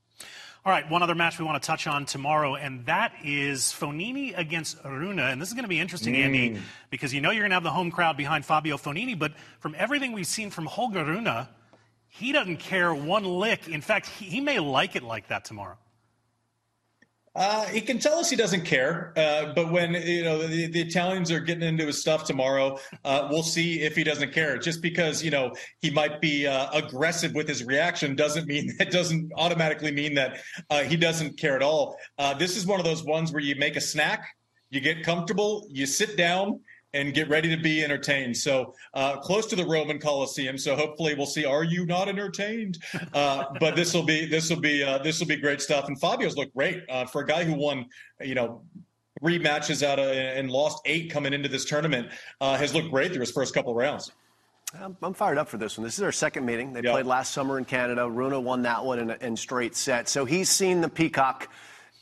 All 0.65 0.71
right, 0.71 0.89
one 0.89 1.03
other 1.03 1.13
match 1.13 1.37
we 1.37 1.45
want 1.45 1.61
to 1.61 1.67
touch 1.67 1.85
on 1.85 2.07
tomorrow, 2.07 2.55
and 2.55 2.83
that 2.87 3.13
is 3.23 3.65
Fognini 3.65 4.35
against 4.35 4.83
Rune. 4.83 5.19
And 5.19 5.39
this 5.39 5.49
is 5.49 5.53
going 5.53 5.65
to 5.65 5.69
be 5.69 5.79
interesting, 5.79 6.15
Andy, 6.15 6.49
mm. 6.49 6.59
because 6.89 7.13
you 7.13 7.21
know 7.21 7.29
you're 7.29 7.43
going 7.43 7.51
to 7.51 7.55
have 7.55 7.61
the 7.61 7.69
home 7.69 7.91
crowd 7.91 8.17
behind 8.17 8.45
Fabio 8.45 8.77
Fognini, 8.77 9.17
but 9.17 9.33
from 9.59 9.75
everything 9.77 10.11
we've 10.11 10.25
seen 10.25 10.49
from 10.49 10.65
Holger 10.65 11.05
Rune, 11.05 11.29
he 12.07 12.31
doesn't 12.31 12.57
care 12.57 12.91
one 12.95 13.25
lick. 13.25 13.67
In 13.67 13.81
fact, 13.81 14.07
he, 14.07 14.25
he 14.25 14.41
may 14.41 14.57
like 14.57 14.95
it 14.95 15.03
like 15.03 15.27
that 15.27 15.45
tomorrow. 15.45 15.77
Uh, 17.35 17.65
he 17.65 17.81
can 17.81 17.99
tell 17.99 18.17
us 18.17 18.29
he 18.29 18.35
doesn't 18.37 18.63
care, 18.63 19.11
uh, 19.17 19.51
but 19.53 19.69
when 19.69 19.93
you 19.93 20.23
know 20.23 20.47
the, 20.47 20.67
the 20.67 20.81
Italians 20.81 21.29
are 21.29 21.41
getting 21.41 21.67
into 21.67 21.85
his 21.85 21.99
stuff 21.99 22.23
tomorrow, 22.23 22.79
uh, 23.03 23.27
we'll 23.29 23.43
see 23.43 23.81
if 23.81 23.93
he 23.93 24.05
doesn't 24.05 24.31
care. 24.31 24.57
Just 24.57 24.81
because 24.81 25.21
you 25.21 25.31
know 25.31 25.51
he 25.81 25.89
might 25.89 26.21
be 26.21 26.47
uh, 26.47 26.69
aggressive 26.71 27.33
with 27.33 27.45
his 27.45 27.65
reaction 27.65 28.15
doesn't 28.15 28.47
mean 28.47 28.73
that 28.79 28.89
doesn't 28.89 29.31
automatically 29.35 29.91
mean 29.91 30.15
that 30.15 30.39
uh, 30.69 30.83
he 30.83 30.95
doesn't 30.95 31.37
care 31.37 31.57
at 31.57 31.61
all. 31.61 31.97
Uh, 32.17 32.33
this 32.33 32.55
is 32.55 32.65
one 32.65 32.79
of 32.79 32.85
those 32.85 33.03
ones 33.03 33.33
where 33.33 33.43
you 33.43 33.55
make 33.57 33.75
a 33.75 33.81
snack, 33.81 34.25
you 34.69 34.79
get 34.79 35.03
comfortable, 35.03 35.67
you 35.69 35.85
sit 35.85 36.15
down, 36.15 36.61
and 36.95 37.13
get 37.13 37.29
ready 37.29 37.55
to 37.55 37.61
be 37.61 37.83
entertained. 37.83 38.35
So 38.35 38.73
uh, 38.93 39.17
close 39.19 39.45
to 39.47 39.55
the 39.55 39.65
Roman 39.65 39.99
Coliseum. 39.99 40.57
So 40.57 40.75
hopefully 40.75 41.13
we'll 41.13 41.25
see. 41.27 41.45
Are 41.45 41.63
you 41.63 41.85
not 41.85 42.07
entertained? 42.09 42.79
Uh, 43.13 43.45
but 43.59 43.75
this 43.75 43.93
will 43.93 44.03
be 44.03 44.25
this 44.25 44.49
will 44.49 44.59
be 44.61 44.83
uh, 44.83 44.97
this 44.99 45.19
will 45.19 45.27
be 45.27 45.35
great 45.37 45.61
stuff. 45.61 45.87
And 45.87 45.99
Fabio's 45.99 46.35
looked 46.35 46.55
great 46.55 46.83
uh, 46.89 47.05
for 47.05 47.21
a 47.21 47.27
guy 47.27 47.43
who 47.43 47.53
won. 47.53 47.85
You 48.21 48.35
know. 48.35 48.61
Three 49.21 49.39
matches 49.39 49.81
out 49.81 49.97
of 49.97 50.09
and 50.09 50.51
lost 50.51 50.81
eight 50.85 51.09
coming 51.09 51.31
into 51.31 51.47
this 51.47 51.63
tournament 51.63 52.09
uh, 52.41 52.57
has 52.57 52.75
looked 52.75 52.91
great 52.91 53.11
through 53.13 53.21
his 53.21 53.31
first 53.31 53.53
couple 53.53 53.73
rounds. 53.73 54.11
I'm, 54.79 54.97
I'm 55.01 55.13
fired 55.13 55.37
up 55.37 55.47
for 55.47 55.55
this 55.57 55.77
one. 55.77 55.85
This 55.85 55.97
is 55.97 56.03
our 56.03 56.11
second 56.11 56.45
meeting. 56.45 56.73
They 56.73 56.81
Yeah. 56.81 56.91
played 56.91 57.05
last 57.05 57.31
summer 57.33 57.57
in 57.57 57.63
Canada. 57.63 58.09
Rune 58.09 58.43
won 58.43 58.61
that 58.63 58.83
one 58.83 58.99
in, 58.99 59.09
in 59.21 59.37
straight 59.37 59.73
set. 59.75 60.09
So 60.09 60.25
he's 60.25 60.49
seen 60.49 60.81
the 60.81 60.89
peacock 60.89 61.49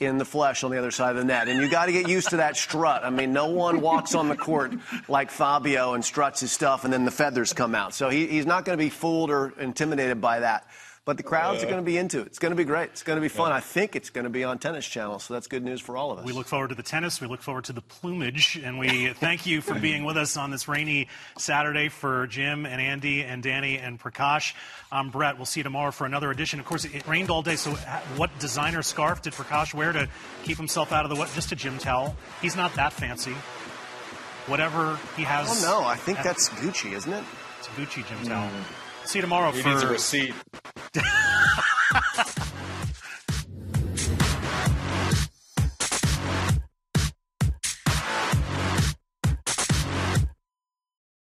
in 0.06 0.18
the 0.18 0.26
flesh 0.26 0.64
on 0.64 0.72
the 0.72 0.78
other 0.78 0.92
side 0.92 1.12
of 1.12 1.18
the 1.18 1.24
net. 1.24 1.48
And 1.48 1.62
you 1.62 1.70
got 1.70 1.86
to 1.88 1.92
get 1.92 2.08
used 2.08 2.30
to 2.30 2.38
that 2.38 2.58
strut. 2.58 3.04
I 3.04 3.10
mean, 3.10 3.34
no 3.34 3.48
one 3.48 3.82
walks 3.82 4.16
on 4.16 4.30
the 4.30 4.36
court 4.36 4.74
like 5.08 5.32
Fabio 5.32 5.94
and 5.94 6.04
struts 6.04 6.42
his 6.42 6.52
stuff 6.52 6.84
and 6.84 6.94
then 6.94 7.06
the 7.06 7.12
feathers 7.12 7.54
come 7.54 7.76
out. 7.76 7.94
So 7.94 8.10
he, 8.10 8.28
he's 8.28 8.46
not 8.46 8.66
going 8.66 8.78
to 8.78 8.84
be 8.84 8.90
fooled 8.90 9.30
or 9.30 9.54
intimidated 9.60 10.22
by 10.22 10.40
that. 10.42 10.68
But 11.06 11.18
the 11.18 11.24
crowds 11.24 11.62
are 11.62 11.66
going 11.66 11.78
to 11.78 11.86
be 11.86 11.98
into 11.98 12.22
it. 12.22 12.28
It's 12.28 12.40
going 12.40 12.52
to 12.52 12.56
be 12.56 12.64
great. 12.64 12.92
It's 12.92 13.04
going 13.04 13.18
to 13.18 13.22
be 13.22 13.28
fun. 13.28 13.52
I 13.52 13.60
think 13.60 13.98
it's 13.98 14.10
going 14.10 14.24
to 14.24 14.30
be 14.30 14.46
on 14.46 14.58
Tennis 14.58 14.86
Channel, 14.86 15.20
so 15.20 15.34
that's 15.34 15.48
good 15.48 15.62
news 15.62 15.82
for 15.82 15.98
all 15.98 16.12
of 16.12 16.20
us. 16.20 16.26
We 16.26 16.32
look 16.32 16.48
forward 16.48 16.70
to 16.70 16.76
the 16.76 16.84
tennis. 16.84 17.20
We 17.20 17.28
look 17.28 17.42
forward 17.42 17.66
to 17.66 17.74
the 17.74 17.82
plumage. 17.82 18.56
And 18.56 18.80
we 18.80 19.10
thank 19.14 19.46
you 19.46 19.60
for 19.60 19.78
being 19.78 20.06
with 20.06 20.16
us 20.16 20.38
on 20.38 20.50
this 20.50 20.70
rainy 20.70 21.10
Saturday 21.38 21.90
for 21.90 22.28
Jim 22.28 22.66
and 22.66 22.80
Andy 22.80 23.22
and 23.22 23.44
Danny 23.44 23.78
and 23.80 24.00
Prakash. 24.00 24.54
I'm 24.94 25.10
Brett. 25.10 25.36
We'll 25.36 25.46
see 25.46 25.60
you 25.60 25.66
tomorrow 25.66 25.92
for 25.92 26.06
another 26.06 26.32
edition. 26.32 26.62
Of 26.62 26.66
course, 26.66 26.86
it 26.86 27.06
rained 27.06 27.30
all 27.30 27.42
day. 27.42 27.58
So, 27.58 27.72
uh, 27.72 28.00
what 28.16 28.30
designer 28.40 28.82
scarf 28.82 29.22
did 29.24 29.34
Prakash 29.34 29.74
wear 29.74 29.92
to 29.92 30.08
keep 30.46 30.56
himself 30.56 30.94
out 30.94 31.04
of 31.04 31.10
the 31.10 31.18
wet? 31.18 31.30
Just 31.36 31.52
a 31.52 31.56
gym 31.58 31.80
towel. 31.80 32.16
He's 32.42 32.56
not 32.56 32.76
that 32.76 32.94
fancy. 32.94 33.34
Whatever 34.48 34.98
he 35.18 35.24
has. 35.24 35.66
Oh, 35.66 35.82
no. 35.82 35.86
I 35.86 35.98
think 35.98 36.24
that's 36.24 36.48
Gucci, 36.48 36.94
isn't 36.94 37.12
it? 37.12 37.24
It's 37.60 37.68
a 37.68 37.72
Gucci 37.72 38.08
gym 38.08 38.26
towel. 38.26 38.50
See 39.06 39.20
you 39.20 39.22
tomorrow. 39.22 39.52
He 39.52 39.62
for... 39.62 39.70
needs 39.70 39.84
a 39.84 39.88
receipt. 39.88 40.34